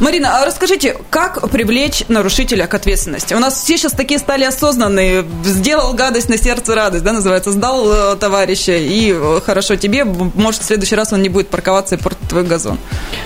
Марина, 0.01 0.40
а 0.40 0.47
расскажите, 0.47 0.97
как 1.11 1.49
привлечь 1.51 2.05
нарушителя 2.09 2.66
к 2.66 2.75
ответственности? 2.75 3.35
У 3.35 3.38
нас 3.38 3.55
все 3.55 3.79
сейчас 3.79 3.92
такие 3.92 4.19
стали 4.19 4.45
осознанные, 4.45 5.25
сделал 5.45 5.95
гадость 5.96 6.28
на 6.28 6.38
сердце 6.38 6.74
радость, 6.74 7.02
да, 7.02 7.12
называется, 7.12 7.50
сдал 7.50 7.90
э, 7.90 8.16
товарища, 8.16 8.76
и 8.76 9.12
э, 9.12 9.40
хорошо 9.44 9.76
тебе, 9.76 10.04
может, 10.04 10.62
в 10.62 10.64
следующий 10.64 10.94
раз 10.94 11.12
он 11.12 11.22
не 11.22 11.28
будет 11.28 11.48
парковаться 11.48 11.96
и 11.96 11.98
портить 11.98 12.28
твой 12.28 12.44
газон. 12.44 12.78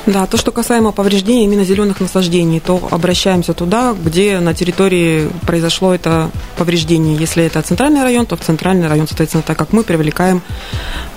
Да, 0.06 0.26
то, 0.26 0.36
что 0.36 0.52
касаемо 0.52 0.92
повреждения 0.92 1.44
именно 1.44 1.64
зеленых 1.64 2.00
насаждений, 2.00 2.60
то 2.60 2.80
обращаемся 2.90 3.52
туда, 3.52 3.94
где 4.02 4.40
на 4.40 4.54
территории 4.54 5.28
произошло 5.46 5.94
это 5.94 6.30
повреждение. 6.56 7.16
Если 7.16 7.44
это 7.44 7.60
центральный 7.62 8.02
район, 8.02 8.24
то 8.26 8.36
в 8.36 8.40
центральный 8.40 8.88
район, 8.88 9.06
соответственно, 9.06 9.42
так 9.46 9.58
как 9.58 9.72
мы 9.72 9.82
привлекаем 9.82 10.42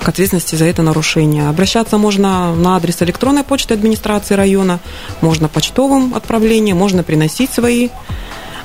к 0.01 0.09
ответственности 0.09 0.55
за 0.55 0.65
это 0.65 0.81
нарушение. 0.81 1.47
Обращаться 1.47 1.97
можно 1.97 2.53
на 2.55 2.75
адрес 2.75 3.01
электронной 3.01 3.43
почты 3.43 3.73
администрации 3.73 4.35
района, 4.35 4.79
можно 5.21 5.47
почтовым 5.47 6.13
отправлением, 6.15 6.77
можно 6.77 7.03
приносить 7.03 7.51
свои 7.51 7.89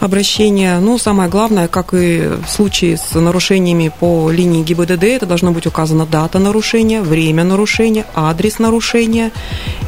обращения. 0.00 0.78
Ну, 0.80 0.98
самое 0.98 1.28
главное, 1.28 1.68
как 1.68 1.94
и 1.94 2.30
в 2.44 2.48
случае 2.48 2.96
с 2.96 3.14
нарушениями 3.14 3.92
по 4.00 4.30
линии 4.30 4.62
ГИБДД, 4.62 5.04
это 5.04 5.26
должно 5.26 5.52
быть 5.52 5.66
указана 5.66 6.06
дата 6.06 6.38
нарушения, 6.38 7.02
время 7.02 7.44
нарушения, 7.44 8.04
адрес 8.14 8.58
нарушения, 8.58 9.32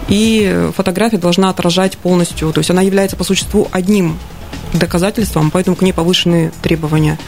и 0.09 0.71
фотография 0.77 1.19
должна 1.19 1.51
отражать 1.51 1.99
полностью, 1.99 2.53
то 2.53 2.59
есть 2.59 2.71
она 2.71 2.83
является 2.83 3.17
по 3.17 3.25
существу 3.25 3.69
одним 3.71 4.19
доказательством, 4.73 5.51
поэтому 5.51 5.77
к 5.77 5.83
ней 5.83 5.93
повышенные 5.93 6.53
требования. 6.63 7.19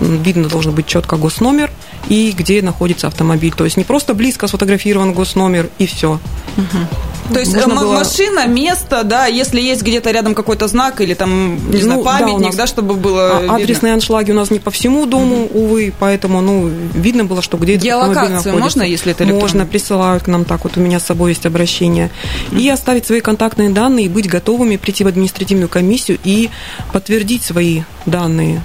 Видно 0.00 0.48
должен 0.48 0.72
быть 0.72 0.86
четко 0.86 1.16
госномер 1.16 1.70
и 2.08 2.32
где 2.32 2.62
находится 2.62 3.08
автомобиль. 3.08 3.52
То 3.54 3.64
есть 3.64 3.76
не 3.76 3.84
просто 3.84 4.14
близко 4.14 4.46
сфотографирован 4.46 5.12
госномер 5.12 5.68
и 5.78 5.86
все. 5.86 6.18
Угу. 6.56 7.17
То 7.32 7.40
есть 7.40 7.54
Можно 7.54 7.74
было... 7.74 7.94
машина, 7.94 8.46
место, 8.46 9.04
да, 9.04 9.26
если 9.26 9.60
есть 9.60 9.82
где-то 9.82 10.10
рядом 10.10 10.34
какой-то 10.34 10.66
знак 10.68 11.00
или 11.00 11.14
там, 11.14 11.56
не 11.70 11.78
ну, 11.78 11.84
знаю, 11.84 12.02
памятник, 12.02 12.40
да, 12.40 12.46
нас... 12.46 12.56
да, 12.56 12.66
чтобы 12.66 12.94
было 12.94 13.42
а, 13.48 13.56
Адресные 13.56 13.92
аншлаги 13.92 14.32
у 14.32 14.34
нас 14.34 14.50
не 14.50 14.58
по 14.58 14.70
всему 14.70 15.06
дому, 15.06 15.44
mm 15.44 15.48
увы, 15.58 15.92
поэтому, 15.98 16.40
ну, 16.40 16.68
видно 16.94 17.24
было, 17.24 17.42
что 17.42 17.56
где-то 17.56 17.84
Геолокацию 17.84 18.58
можно, 18.58 18.82
если 18.82 19.12
это 19.12 19.24
электронно? 19.24 19.40
Можно, 19.40 19.66
присылают 19.66 20.24
к 20.24 20.26
нам 20.28 20.44
так, 20.44 20.64
вот 20.64 20.76
у 20.76 20.80
меня 20.80 21.00
с 21.00 21.04
собой 21.04 21.30
есть 21.30 21.46
обращение. 21.46 22.10
mm 22.50 22.60
И 22.60 22.68
оставить 22.68 23.06
свои 23.06 23.20
контактные 23.20 23.70
данные, 23.70 24.06
и 24.06 24.08
быть 24.08 24.28
готовыми 24.28 24.76
прийти 24.76 25.04
в 25.04 25.08
административную 25.08 25.68
комиссию 25.68 26.18
и 26.24 26.50
подтвердить 26.92 27.42
свои 27.42 27.82
данные. 28.06 28.62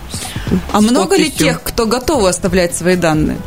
А 0.72 0.82
много 0.82 1.18
ли 1.18 1.30
тех, 1.30 1.62
кто 1.64 1.86
готовы 1.86 2.30
оставлять 2.30 2.76
свои 2.76 2.96
данные? 2.96 3.38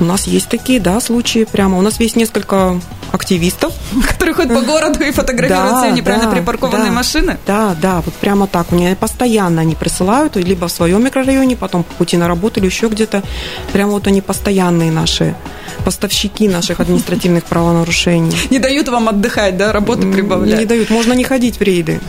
У 0.00 0.04
нас 0.04 0.26
есть 0.26 0.48
такие, 0.48 0.80
да, 0.80 1.00
случаи 1.00 1.44
прямо. 1.44 1.78
У 1.78 1.82
нас 1.82 2.00
есть 2.00 2.16
несколько 2.16 2.80
активистов. 3.12 3.72
Которые 4.22 4.34
ходят 4.36 4.54
по 4.54 4.72
городу 4.72 5.02
и 5.02 5.10
фотографируют 5.10 5.80
да, 5.80 5.90
неправильно 5.90 6.26
да, 6.26 6.36
припаркованные 6.36 6.90
да, 6.90 6.92
машины? 6.92 7.38
Да, 7.44 7.76
да, 7.82 8.00
вот 8.02 8.14
прямо 8.14 8.46
так. 8.46 8.70
У 8.70 8.76
меня 8.76 8.94
постоянно 8.94 9.62
они 9.62 9.74
присылают, 9.74 10.36
либо 10.36 10.68
в 10.68 10.72
своем 10.72 11.04
микрорайоне, 11.04 11.56
потом 11.56 11.82
по 11.82 11.92
пути 11.94 12.16
на 12.16 12.28
работу 12.28 12.60
или 12.60 12.66
еще 12.66 12.86
где-то. 12.86 13.24
Прямо 13.72 13.90
вот 13.90 14.06
они 14.06 14.20
постоянные 14.20 14.92
наши 14.92 15.34
поставщики 15.82 16.48
наших 16.48 16.80
административных 16.80 17.44
правонарушений. 17.44 18.36
Не 18.50 18.58
дают 18.58 18.88
вам 18.88 19.08
отдыхать, 19.08 19.56
да, 19.56 19.72
работы 19.72 20.10
прибавляют? 20.10 20.60
Не 20.60 20.66
дают, 20.66 20.90
можно 20.90 21.12
не 21.12 21.24
ходить 21.24 21.58
в 21.58 21.62
рейды. 21.62 22.00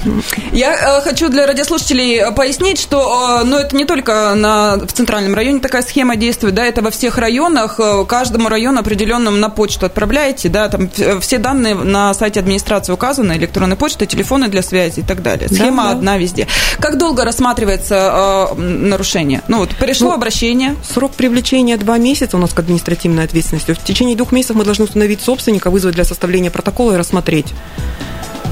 Я 0.52 1.00
э, 1.00 1.02
хочу 1.02 1.30
для 1.30 1.46
радиослушателей 1.46 2.20
э, 2.20 2.32
пояснить, 2.32 2.80
что 2.80 3.42
э, 3.42 3.46
ну, 3.46 3.58
это 3.58 3.76
не 3.76 3.86
только 3.86 4.34
на, 4.36 4.78
в 4.78 4.92
центральном 4.92 5.36
районе 5.36 5.60
такая 5.60 5.82
схема 5.82 6.16
действует, 6.16 6.56
да, 6.56 6.66
это 6.66 6.82
во 6.82 6.92
всех 6.92 7.18
районах, 7.18 7.80
каждому 8.08 8.50
району 8.50 8.80
определенному 8.80 9.38
на 9.38 9.50
почту 9.50 9.86
отправляете, 9.86 10.50
да, 10.50 10.70
там 10.70 10.90
все 11.22 11.38
данные 11.38 11.76
на 11.76 12.14
сайте 12.14 12.40
администрации 12.40 12.94
указаны, 12.94 13.34
электронная 13.34 13.78
почта, 13.78 14.06
телефоны 14.06 14.48
для 14.48 14.62
связи 14.62 15.00
и 15.00 15.04
так 15.04 15.22
далее. 15.22 15.50
Схема 15.50 15.84
да, 15.84 15.90
да. 15.90 15.98
одна 15.98 16.18
везде. 16.18 16.48
Как 16.80 16.98
долго 16.98 17.26
рассматривается 17.26 18.52
э, 18.58 18.62
нарушение? 18.62 19.42
Ну 19.48 19.60
вот 19.60 19.70
пришло 19.76 20.10
ну, 20.10 20.16
обращение. 20.16 20.76
Срок 20.94 21.14
привлечения 21.14 21.78
два 21.78 21.98
месяца 21.98 22.38
у 22.38 22.40
нас 22.40 22.54
к 22.54 22.60
административной 22.60 23.24
ответственности. 23.24 23.63
В 23.72 23.84
течение 23.84 24.16
двух 24.16 24.32
месяцев 24.32 24.56
мы 24.56 24.66
должны 24.66 24.86
установить 24.86 25.22
собственника, 25.22 25.70
вызвать 25.70 25.96
для 25.96 26.04
составления 26.04 26.52
протокола 26.52 26.94
и 26.94 26.98
рассмотреть. 26.98 27.54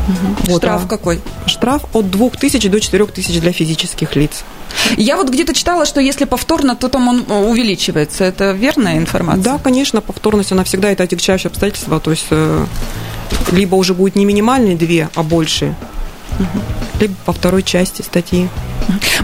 Угу. 0.08 0.52
Вот, 0.52 0.62
Штраф 0.62 0.86
а 0.86 0.88
какой? 0.88 1.22
Штраф 1.46 1.84
от 1.94 2.10
2000 2.10 2.70
до 2.70 2.80
4000 2.80 3.40
для 3.40 3.52
физических 3.52 4.16
лиц. 4.16 4.44
Я 4.98 5.18
вот 5.18 5.30
где-то 5.30 5.54
читала, 5.54 5.86
что 5.86 6.02
если 6.02 6.26
повторно, 6.26 6.76
то 6.76 6.88
там 6.88 7.08
он 7.08 7.26
э, 7.28 7.34
увеличивается. 7.34 8.24
Это 8.24 8.52
верная 8.52 8.98
информация? 8.98 9.44
Да, 9.44 9.58
конечно, 9.58 10.02
повторность, 10.02 10.52
она 10.52 10.64
всегда 10.64 10.92
это 10.92 11.04
отягчающее 11.04 11.50
обстоятельство. 11.50 12.00
То 12.00 12.12
есть 12.12 12.28
э, 12.32 12.66
либо 13.52 13.76
уже 13.76 13.94
будет 13.94 14.16
не 14.16 14.26
минимальные 14.26 14.76
две, 14.76 15.10
а 15.16 15.24
больше, 15.24 15.76
либо 17.02 17.16
по 17.26 17.34
второй 17.34 17.64
части 17.64 18.02
статьи. 18.02 18.48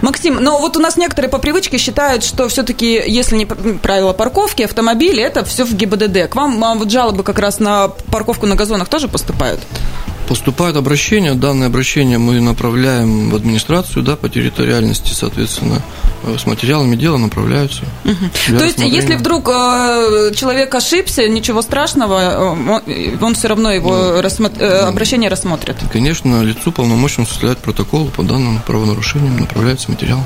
Максим, 0.02 0.36
но 0.36 0.58
вот 0.58 0.76
у 0.76 0.80
нас 0.80 0.96
некоторые 0.96 1.30
по 1.30 1.38
привычке 1.38 1.78
считают, 1.78 2.24
что 2.24 2.48
все-таки, 2.48 3.02
если 3.06 3.36
не 3.36 3.46
правила 3.46 4.12
парковки, 4.12 4.62
автомобили, 4.62 5.22
это 5.22 5.44
все 5.44 5.64
в 5.64 5.72
ГИБДД. 5.74 6.30
К 6.30 6.36
вам 6.36 6.62
а 6.62 6.74
вот 6.74 6.90
жалобы 6.90 7.22
как 7.22 7.38
раз 7.38 7.58
на 7.58 7.88
парковку 7.88 8.46
на 8.46 8.54
газонах 8.54 8.88
тоже 8.88 9.08
поступают? 9.08 9.60
Поступают 10.28 10.76
обращения, 10.76 11.32
данное 11.32 11.68
обращение 11.68 12.18
мы 12.18 12.38
направляем 12.40 13.30
в 13.30 13.36
администрацию, 13.36 14.02
да, 14.02 14.14
по 14.14 14.28
территориальности, 14.28 15.14
соответственно, 15.14 15.80
э, 16.24 16.36
с 16.38 16.44
материалами 16.44 16.96
дела 16.96 17.16
направляются. 17.16 17.84
Угу. 18.04 18.58
То 18.58 18.64
есть, 18.64 18.78
если 18.78 19.14
вдруг 19.14 19.48
э, 19.48 20.32
человек 20.34 20.74
ошибся, 20.74 21.26
ничего 21.28 21.62
страшного, 21.62 22.52
э, 22.86 23.14
он 23.22 23.34
все 23.34 23.48
равно 23.48 23.72
его 23.72 24.12
да. 24.12 24.22
рассмо... 24.22 24.50
э, 24.58 24.66
обращение 24.80 25.30
рассмотрит? 25.30 25.76
Конечно, 25.90 26.42
лицу 26.42 26.72
полномочным 26.72 27.26
составляет 27.26 27.60
протокол 27.60 28.08
по 28.08 28.22
данным 28.22 28.60
правонарушениям, 28.66 29.38
направляется 29.38 29.90
материал. 29.90 30.20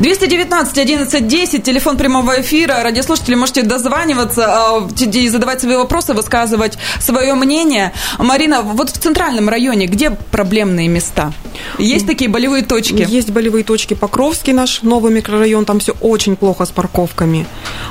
219 0.00 0.78
11 0.78 1.26
10, 1.26 1.62
телефон 1.64 1.96
прямого 1.96 2.40
эфира. 2.40 2.82
Радиослушатели 2.82 3.34
можете 3.34 3.62
дозваниваться 3.62 4.46
а, 4.46 4.88
и 5.00 5.28
задавать 5.28 5.60
свои 5.60 5.76
вопросы, 5.76 6.14
высказывать 6.14 6.78
свое 7.00 7.34
мнение. 7.34 7.92
Марина, 8.18 8.62
вот 8.62 8.90
в 8.90 8.98
центральном 9.08 9.48
районе 9.48 9.86
где 9.86 10.10
проблемные 10.10 10.86
места? 10.86 11.32
Есть 11.78 12.06
такие 12.06 12.28
болевые 12.28 12.62
точки? 12.62 13.06
Есть 13.08 13.30
болевые 13.30 13.64
точки. 13.64 13.94
Покровский 13.94 14.52
наш 14.52 14.82
новый 14.82 15.10
микрорайон, 15.10 15.64
там 15.64 15.80
все 15.80 15.94
очень 16.02 16.36
плохо 16.36 16.66
с 16.66 16.70
парковками. 16.70 17.46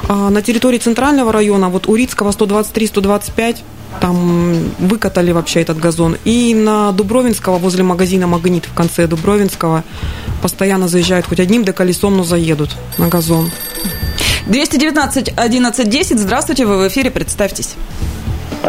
А 0.08 0.30
на 0.30 0.44
территории 0.44 0.78
центрального 0.78 1.32
района, 1.32 1.70
вот 1.70 1.88
Урицкого 1.88 2.30
123-125, 2.30 3.58
там 4.00 4.54
выкатали 4.78 5.32
вообще 5.32 5.62
этот 5.62 5.80
газон. 5.80 6.18
И 6.24 6.54
на 6.54 6.92
Дубровинского, 6.92 7.58
возле 7.58 7.82
магазина 7.84 8.28
«Магнит» 8.28 8.66
в 8.66 8.76
конце 8.76 9.08
Дубровинского, 9.08 9.84
постоянно 10.44 10.88
заезжают 10.88 11.26
хоть 11.26 11.40
одним 11.40 11.64
да 11.64 11.74
колесом, 11.74 12.16
но 12.16 12.24
заедут 12.24 12.70
на 13.00 13.08
газон. 13.08 13.50
219 14.46 15.34
11 15.36 15.90
10. 15.90 16.20
Здравствуйте, 16.20 16.68
вы 16.68 16.78
в 16.78 16.88
эфире, 16.88 17.10
представьтесь. 17.10 17.74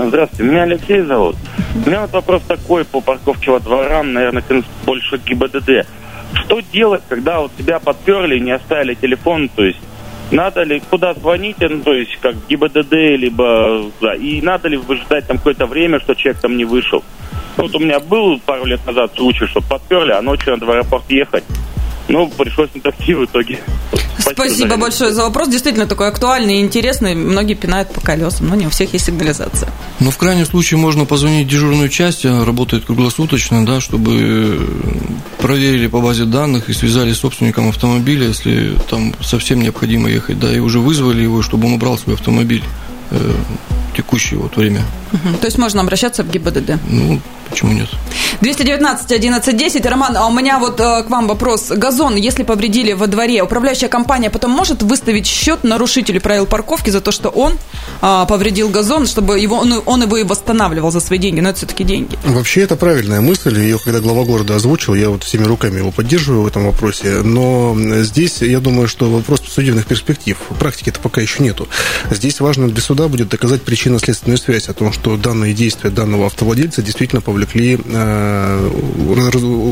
Здравствуйте, 0.07 0.45
меня 0.45 0.63
Алексей 0.63 1.01
зовут. 1.01 1.37
У 1.75 1.89
меня 1.89 2.03
вот 2.03 2.13
вопрос 2.13 2.43
такой 2.47 2.85
по 2.85 3.01
парковке 3.01 3.51
во 3.51 3.59
дворам, 3.59 4.13
наверное, 4.13 4.45
больше 4.87 5.19
ГИБДД. 5.19 5.87
Что 6.35 6.61
делать, 6.61 7.03
когда 7.09 7.41
вот 7.41 7.51
тебя 7.59 7.81
подперли 7.81 8.37
и 8.37 8.41
не 8.41 8.53
оставили 8.53 8.95
телефон, 8.95 9.49
то 9.49 9.65
есть 9.65 9.81
надо 10.31 10.63
ли 10.63 10.81
куда 10.89 11.15
звонить, 11.15 11.57
ну, 11.61 11.81
то 11.81 11.93
есть 11.93 12.17
как 12.21 12.37
ГИБДД, 12.49 12.93
либо 12.93 13.87
да, 14.01 14.15
и 14.15 14.41
надо 14.41 14.69
ли 14.69 14.77
выжидать 14.77 15.27
там 15.27 15.39
какое-то 15.39 15.67
время, 15.67 15.99
что 15.99 16.15
человек 16.15 16.41
там 16.41 16.57
не 16.57 16.65
вышел. 16.65 17.03
Вот 17.57 17.75
у 17.75 17.81
меня 17.81 17.99
был 17.99 18.39
пару 18.39 18.67
лет 18.67 18.87
назад 18.87 19.13
случай, 19.17 19.47
что 19.47 19.61
подперли, 19.61 20.13
а 20.13 20.23
ночью 20.23 20.53
надо 20.53 20.67
в 20.67 20.71
аэропорт 20.71 21.05
ехать. 21.09 21.45
Ну, 22.07 22.29
пришлось 22.29 22.73
на 22.75 22.81
такси 22.81 23.15
в 23.15 23.25
итоге. 23.25 23.59
Спасибо, 24.19 24.43
Спасибо 24.43 24.69
за 24.69 24.77
большое 24.77 25.13
за 25.13 25.23
вопрос. 25.23 25.49
Действительно 25.49 25.87
такой 25.87 26.09
актуальный 26.09 26.59
и 26.59 26.61
интересный. 26.61 27.15
Многие 27.15 27.55
пинают 27.55 27.93
по 27.93 28.01
колесам, 28.01 28.49
но 28.49 28.55
не 28.55 28.67
у 28.67 28.71
всех 28.71 28.93
есть 28.93 29.07
сигнализация. 29.07 29.71
Ну, 30.01 30.11
в 30.11 30.17
крайнем 30.17 30.47
случае 30.47 30.79
можно 30.79 31.05
позвонить 31.05 31.47
в 31.47 31.51
дежурную 31.51 31.89
часть, 31.89 32.25
она 32.27 32.45
работает 32.45 32.85
круглосуточно, 32.85 33.65
да, 33.65 33.81
чтобы 33.81 34.69
проверили 35.39 35.87
по 35.87 36.01
базе 36.01 36.25
данных 36.25 36.69
и 36.69 36.73
связали 36.73 37.13
с 37.13 37.19
собственником 37.19 37.69
автомобиля, 37.69 38.29
если 38.29 38.75
там 38.91 39.15
совсем 39.21 39.61
необходимо 39.61 40.09
ехать, 40.09 40.39
да, 40.39 40.55
и 40.55 40.59
уже 40.59 40.81
вызвали 40.81 41.23
его, 41.23 41.43
чтобы 41.43 41.67
он 41.67 41.75
убрал 41.75 41.99
свой 41.99 42.17
автомобиль 42.17 42.65
э, 43.11 43.33
текущее 43.97 44.39
вот 44.41 44.57
время. 44.57 44.83
Угу. 45.13 45.39
То 45.41 45.47
есть 45.47 45.59
можно 45.59 45.81
обращаться 45.81 46.23
в 46.23 46.31
ГИБДД? 46.31 46.79
Ну, 46.89 47.21
почему 47.49 47.73
нет? 47.73 47.89
219 48.41 49.13
11 49.13 49.57
10. 49.57 49.87
Роман, 49.87 50.17
а 50.17 50.27
у 50.27 50.33
меня 50.33 50.59
вот 50.59 50.81
э, 50.81 51.03
к 51.03 51.11
вам 51.11 51.27
вопрос. 51.27 51.71
Газон, 51.71 52.17
если 52.17 52.43
повредили 52.43 52.93
во 52.93 53.07
дворе, 53.07 53.43
управляющая 53.43 53.89
компания 53.89 54.31
потом 54.31 54.51
может 54.51 54.83
выставить 54.83 55.27
счет 55.27 55.65
нарушителю 55.65 56.21
правил 56.21 56.47
парковки 56.47 56.91
за 56.91 57.01
то, 57.01 57.11
что 57.11 57.31
он 57.31 57.55
э, 58.03 58.27
повредил 58.29 58.69
газон, 58.69 59.07
чтобы 59.07 59.39
его, 59.39 59.57
он, 59.57 59.83
он 59.85 60.03
его 60.03 60.17
и 60.17 60.23
восстанавливал 60.23 60.91
за 60.91 61.01
свои 61.01 61.19
деньги, 61.19 61.41
но 61.41 61.51
это 61.51 61.59
все-таки 61.59 61.85
деньги. 61.85 62.19
Вообще 62.25 62.63
это 62.63 62.77
правильная 62.77 63.21
мысль, 63.21 63.59
ее 63.59 63.79
когда 63.79 64.01
глава 64.01 64.25
города 64.25 64.55
озвучил, 64.55 64.95
я 64.95 65.11
вот 65.11 65.25
всеми 65.25 65.45
руками 65.45 65.79
его 65.79 65.91
поддерживаю 65.91 66.43
в 66.43 66.47
этом 66.47 66.67
вопросе, 66.67 67.23
но 67.23 67.75
здесь 68.03 68.43
я 68.43 68.61
думаю, 68.61 68.89
что 68.89 69.11
вопрос 69.11 69.43
судебных 69.49 69.87
перспектив, 69.87 70.37
практики-то 70.59 71.01
пока 71.01 71.21
еще 71.21 71.43
нету. 71.43 71.69
Здесь 72.11 72.41
важно 72.41 72.69
для 72.69 72.83
суда 72.83 73.09
будет 73.09 73.29
доказать 73.29 73.63
причинно-следственную 73.79 74.39
связь 74.39 74.69
о 74.69 74.75
том, 74.75 74.93
что 74.93 75.17
данные 75.17 75.55
действия 75.55 75.91
данного 75.91 76.27
автовладельца 76.27 76.83
действительно 76.83 77.21
повлекли 77.21 77.79
э, 77.79 78.71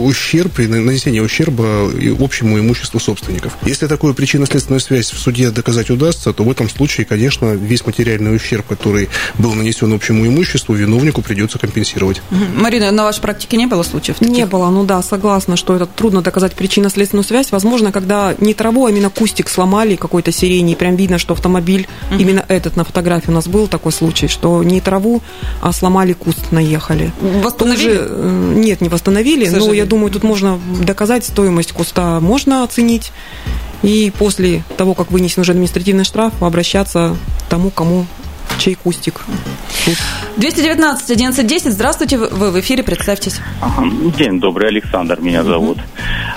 ущерб 0.07 0.61
и 0.61 0.69
нанесение 0.69 1.23
ущерба 1.25 1.91
общему 2.21 2.57
имуществу 2.61 3.01
собственников. 3.01 3.57
Если 3.65 3.89
такую 3.89 4.15
причинно-следственную 4.15 4.79
связь 4.79 5.11
в 5.11 5.19
суде 5.19 5.51
доказать 5.51 5.91
удастся, 5.91 6.33
то 6.33 6.45
в 6.45 6.51
этом 6.53 6.71
случае, 6.71 7.05
конечно, 7.05 7.55
весь 7.55 7.85
материальный 7.85 8.37
ущерб, 8.37 8.69
который 8.69 9.09
был 9.39 9.55
нанесен 9.55 9.93
общему 9.93 10.25
имуществу, 10.25 10.73
виновнику 10.77 11.21
придется 11.21 11.59
компенсировать. 11.59 12.23
Марина, 12.31 12.93
на 12.93 13.03
вашей 13.03 13.23
практике 13.23 13.57
не 13.57 13.67
было 13.67 13.83
случаев? 13.83 14.19
Таких? 14.19 14.33
Не 14.33 14.47
было, 14.47 14.71
ну 14.71 14.85
да, 14.85 15.03
согласна, 15.03 15.57
что 15.57 15.75
это 15.75 15.87
трудно 15.87 16.23
доказать 16.23 16.55
причинно-следственную 16.55 17.25
связь. 17.25 17.51
Возможно, 17.51 17.91
когда 17.91 18.37
не 18.39 18.55
траву, 18.55 18.87
а 18.87 18.91
именно 18.91 19.11
кустик 19.11 19.49
сломали 19.49 19.97
какой-то 19.97 20.31
сирени, 20.31 20.73
и 20.73 20.77
прям 20.77 20.95
видно, 20.95 21.19
что 21.19 21.35
автомобиль, 21.35 21.89
угу. 22.13 22.21
именно 22.21 22.45
этот 22.47 22.77
на 22.77 22.85
фотографии 22.85 23.31
у 23.31 23.35
нас 23.35 23.49
был 23.49 23.67
такой 23.67 23.91
случай, 23.97 24.29
что 24.29 24.63
не 24.63 24.81
траву, 24.81 25.23
а 25.61 25.73
сломали 25.73 26.13
куст, 26.13 26.53
наехали. 26.53 27.13
Восстановили? 27.43 27.97
Тоже, 27.97 28.07
э, 28.09 28.53
нет, 28.57 28.81
не 28.81 28.89
восстановили, 28.89 29.49
но 29.49 29.73
я 29.73 29.87
думаю, 29.87 30.11
тут 30.11 30.23
можно 30.23 30.61
доказать 30.81 31.25
стоимость 31.25 31.73
куста, 31.73 32.21
можно 32.21 32.63
оценить. 32.63 33.13
И 33.83 34.13
после 34.19 34.65
того, 34.77 34.95
как 34.95 35.11
вынесен 35.11 35.43
уже 35.43 35.53
административный 35.53 36.05
штраф, 36.05 36.33
обращаться 36.41 37.17
к 37.41 37.51
тому, 37.51 37.71
кому 37.71 38.07
чей 38.59 38.75
кустик. 38.75 39.25
219 40.37 41.11
1110. 41.11 41.73
Здравствуйте, 41.73 42.19
вы 42.19 42.51
в 42.51 42.61
эфире, 42.61 42.83
представьтесь. 42.83 43.41
День 44.19 44.41
добрый, 44.41 44.69
Александр 44.69 45.21
меня 45.21 45.43
зовут. 45.43 45.79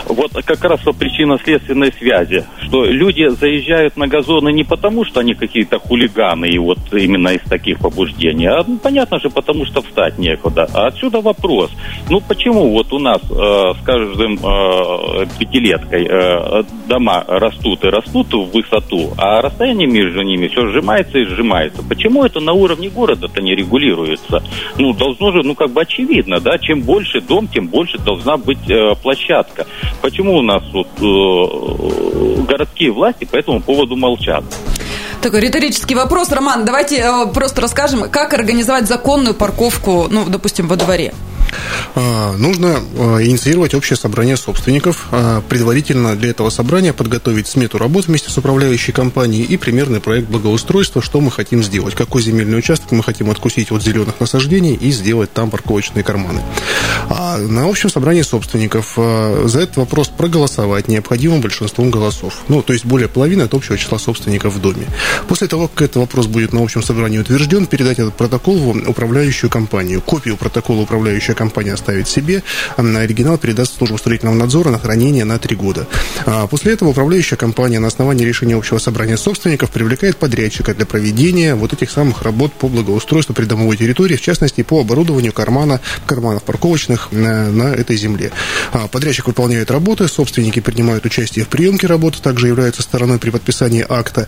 Вот 0.07 0.31
как 0.45 0.63
раз 0.63 0.85
о 0.87 0.93
причинно-следственной 0.93 1.93
связи, 1.93 2.45
что 2.63 2.85
люди 2.85 3.27
заезжают 3.29 3.97
на 3.97 4.07
газоны 4.07 4.51
не 4.51 4.63
потому, 4.63 5.05
что 5.05 5.19
они 5.19 5.35
какие-то 5.35 5.79
хулиганы 5.79 6.47
и 6.47 6.57
вот 6.57 6.79
именно 6.91 7.29
из 7.29 7.41
таких 7.47 7.79
побуждений, 7.79 8.47
а 8.47 8.63
ну, 8.65 8.77
понятно 8.77 9.19
же, 9.19 9.29
потому 9.29 9.65
что 9.65 9.81
встать 9.81 10.17
некуда. 10.17 10.67
А 10.73 10.87
отсюда 10.87 11.21
вопрос, 11.21 11.71
ну 12.09 12.21
почему 12.21 12.71
вот 12.71 12.91
у 12.93 12.99
нас 12.99 13.21
э, 13.29 13.73
с 13.79 13.83
каждым 13.83 14.33
э, 14.35 15.25
пятилеткой 15.37 16.07
э, 16.09 16.63
дома 16.87 17.23
растут 17.27 17.83
и 17.83 17.87
растут 17.87 18.33
в 18.33 18.51
высоту, 18.51 19.13
а 19.17 19.41
расстояние 19.41 19.87
между 19.87 20.21
ними 20.23 20.47
все 20.47 20.67
сжимается 20.71 21.19
и 21.19 21.25
сжимается. 21.25 21.83
Почему 21.83 22.08
это 22.25 22.39
на 22.39 22.53
уровне 22.53 22.89
города-то 22.89 23.41
не 23.41 23.55
регулируется? 23.55 24.43
Ну, 24.77 24.93
должно 24.93 25.31
же, 25.31 25.43
ну, 25.43 25.55
как 25.55 25.71
бы 25.71 25.81
очевидно, 25.81 26.39
да, 26.39 26.57
чем 26.57 26.81
больше 26.81 27.21
дом, 27.21 27.47
тем 27.47 27.67
больше 27.67 27.97
должна 27.97 28.37
быть 28.37 28.69
э, 28.69 28.95
площадка. 29.01 29.65
Почему 30.01 30.37
у 30.37 30.41
нас 30.41 30.63
вот 30.73 30.87
э, 30.99 32.41
городские 32.47 32.91
власти 32.91 33.25
по 33.25 33.37
этому 33.37 33.61
поводу 33.61 33.95
молчат? 33.95 34.43
Такой 35.21 35.41
риторический 35.41 35.95
вопрос. 35.95 36.31
Роман, 36.31 36.65
давайте 36.65 36.97
э, 36.97 37.33
просто 37.33 37.61
расскажем, 37.61 38.09
как 38.09 38.33
организовать 38.33 38.87
законную 38.87 39.35
парковку, 39.35 40.07
ну, 40.09 40.25
допустим, 40.27 40.67
во 40.67 40.75
дворе. 40.75 41.13
А, 41.95 42.35
нужно 42.37 42.79
а, 42.97 43.23
инициировать 43.23 43.73
общее 43.73 43.97
собрание 43.97 44.37
собственников, 44.37 45.07
а, 45.11 45.41
предварительно 45.41 46.15
для 46.15 46.29
этого 46.29 46.49
собрания 46.49 46.93
подготовить 46.93 47.47
смету 47.47 47.77
работ 47.77 48.07
вместе 48.07 48.29
с 48.29 48.37
управляющей 48.37 48.93
компанией 48.93 49.43
и 49.43 49.57
примерный 49.57 49.99
проект 49.99 50.29
благоустройства, 50.29 51.01
что 51.01 51.19
мы 51.19 51.31
хотим 51.31 51.63
сделать, 51.63 51.95
какой 51.95 52.21
земельный 52.21 52.57
участок 52.57 52.91
мы 52.91 53.03
хотим 53.03 53.29
откусить 53.29 53.71
от 53.71 53.83
зеленых 53.83 54.19
насаждений 54.19 54.75
и 54.75 54.91
сделать 54.91 55.31
там 55.33 55.49
парковочные 55.49 56.03
карманы. 56.03 56.41
А 57.09 57.37
на 57.37 57.69
общем 57.69 57.89
собрании 57.89 58.21
собственников 58.21 58.93
за 58.95 59.59
этот 59.59 59.77
вопрос 59.77 60.09
проголосовать 60.09 60.87
необходимым 60.87 61.41
большинством 61.41 61.89
голосов. 61.89 62.35
Ну, 62.47 62.61
то 62.61 62.73
есть 62.73 62.85
более 62.85 63.07
половины 63.07 63.43
от 63.43 63.53
общего 63.53 63.77
числа 63.77 63.97
собственников 63.97 64.55
в 64.55 64.61
доме. 64.61 64.87
После 65.27 65.47
того, 65.47 65.67
как 65.67 65.83
этот 65.83 65.97
вопрос 65.97 66.27
будет 66.27 66.53
на 66.53 66.61
общем 66.61 66.83
собрании 66.83 67.17
утвержден, 67.17 67.65
передать 67.65 67.99
этот 67.99 68.15
протокол 68.15 68.57
в 68.57 68.89
управляющую 68.89 69.49
компанию. 69.49 70.01
Копию 70.01 70.37
протокола 70.37 70.81
управляющая 70.81 71.35
компания 71.39 71.73
оставит 71.73 72.07
себе, 72.07 72.43
а 72.75 72.81
оригинал 72.81 73.37
передаст 73.37 73.77
службу 73.77 73.97
строительного 73.97 74.35
надзора 74.35 74.69
на 74.69 74.77
хранение 74.77 75.23
на 75.23 75.39
три 75.39 75.55
года. 75.55 75.87
А 76.25 76.47
после 76.47 76.73
этого 76.73 76.89
управляющая 76.89 77.37
компания 77.37 77.79
на 77.79 77.87
основании 77.87 78.25
решения 78.25 78.55
общего 78.55 78.77
собрания 78.77 79.17
собственников 79.17 79.71
привлекает 79.71 80.17
подрядчика 80.17 80.75
для 80.75 80.85
проведения 80.85 81.55
вот 81.55 81.71
этих 81.71 81.89
самых 81.91 82.23
работ 82.23 82.51
по 82.53 82.67
благоустройству 82.67 83.33
придомовой 83.33 83.77
территории, 83.77 84.17
в 84.17 84.21
частности, 84.21 84.63
по 84.63 84.81
оборудованию 84.81 85.31
кармана, 85.31 85.79
карманов 86.05 86.43
парковочных 86.43 87.11
на, 87.11 87.49
на 87.49 87.73
этой 87.73 87.95
земле. 87.95 88.31
А 88.73 88.87
подрядчик 88.87 89.27
выполняет 89.27 89.71
работы, 89.71 90.07
собственники 90.07 90.59
принимают 90.59 91.05
участие 91.05 91.45
в 91.45 91.47
приемке 91.47 91.87
работы, 91.87 92.21
также 92.21 92.47
являются 92.47 92.81
стороной 92.81 93.17
при 93.17 93.29
подписании 93.29 93.85
акта. 93.87 94.27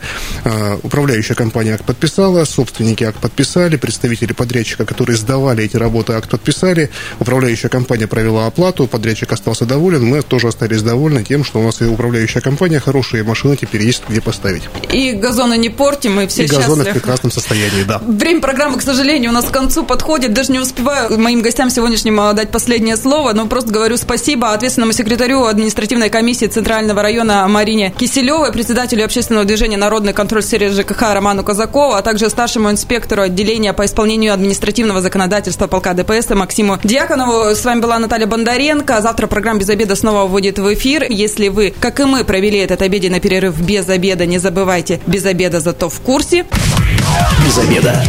Управляющая 0.81 1.35
компания 1.35 1.73
акт 1.73 1.83
подписала, 1.83 2.45
собственники 2.45 3.03
акт 3.03 3.19
подписали, 3.19 3.75
представители 3.75 4.31
подрядчика, 4.31 4.85
которые 4.85 5.17
сдавали 5.17 5.65
эти 5.65 5.75
работы, 5.75 6.13
акт 6.13 6.29
подписали, 6.29 6.89
Управляющая 7.19 7.69
компания 7.69 8.07
провела 8.07 8.47
оплату, 8.47 8.87
подрядчик 8.87 9.31
остался 9.31 9.65
доволен, 9.65 10.05
мы 10.05 10.21
тоже 10.21 10.47
остались 10.47 10.81
довольны 10.81 11.23
тем, 11.23 11.43
что 11.43 11.59
у 11.59 11.63
нас 11.63 11.81
и 11.81 11.85
управляющая 11.85 12.41
компания 12.41 12.79
хорошие 12.79 13.23
машины 13.23 13.57
теперь 13.57 13.83
есть 13.83 14.03
где 14.07 14.21
поставить. 14.21 14.63
И 14.91 15.13
газоны 15.13 15.57
не 15.57 15.69
портим, 15.69 16.19
и 16.19 16.27
все 16.27 16.43
и 16.43 16.47
счастливы. 16.47 16.67
газоны 16.67 16.83
в 16.89 16.93
прекрасном 16.93 17.31
состоянии, 17.31 17.83
да. 17.83 17.99
Время 18.05 18.41
программы, 18.41 18.77
к 18.77 18.81
сожалению, 18.81 19.31
у 19.31 19.33
нас 19.33 19.45
к 19.45 19.51
концу 19.51 19.83
подходит. 19.83 20.33
Даже 20.33 20.51
не 20.51 20.59
успеваю 20.59 21.19
моим 21.19 21.41
гостям 21.41 21.69
сегодняшним 21.69 22.19
а, 22.19 22.33
дать 22.33 22.51
последнее 22.51 22.97
слово, 22.97 23.33
но 23.33 23.47
просто 23.47 23.71
говорю 23.71 23.97
спасибо 23.97 24.53
ответственному 24.53 24.93
секретарю 24.93 25.45
административной 25.45 26.09
комиссии 26.09 26.45
Центрального 26.45 27.01
района 27.01 27.47
Марине 27.47 27.93
Киселевой, 27.97 28.51
председателю 28.51 29.05
общественного 29.05 29.45
движения 29.45 29.77
«Народный 29.77 30.13
контроль 30.13 30.43
сфере 30.43 30.69
ЖКХ» 30.69 31.01
Роману 31.13 31.43
Казакову, 31.43 31.93
а 31.93 32.01
также 32.01 32.29
старшему 32.29 32.69
инспектору 32.69 33.23
отделения 33.23 33.73
по 33.73 33.85
исполнению 33.85 34.33
административного 34.33 35.01
законодательства 35.01 35.67
полка 35.67 35.93
ДПС 35.93 36.29
Максиму 36.29 36.77
Дьяконову. 36.91 37.55
С 37.55 37.63
вами 37.63 37.79
была 37.79 37.99
Наталья 37.99 38.27
Бондаренко. 38.27 39.01
Завтра 39.01 39.27
программа 39.27 39.61
«Без 39.61 39.69
обеда» 39.69 39.95
снова 39.95 40.27
выйдет 40.27 40.59
в 40.59 40.73
эфир. 40.73 41.05
Если 41.07 41.47
вы, 41.47 41.73
как 41.79 42.01
и 42.01 42.03
мы, 42.03 42.25
провели 42.25 42.59
этот 42.59 42.81
обеденный 42.81 43.21
перерыв 43.21 43.57
без 43.61 43.87
обеда, 43.87 44.25
не 44.25 44.39
забывайте, 44.39 44.99
без 45.07 45.25
обеда 45.25 45.61
зато 45.61 45.87
в 45.87 46.01
курсе. 46.01 46.45
Без 47.45 47.57
обеда. 47.59 48.03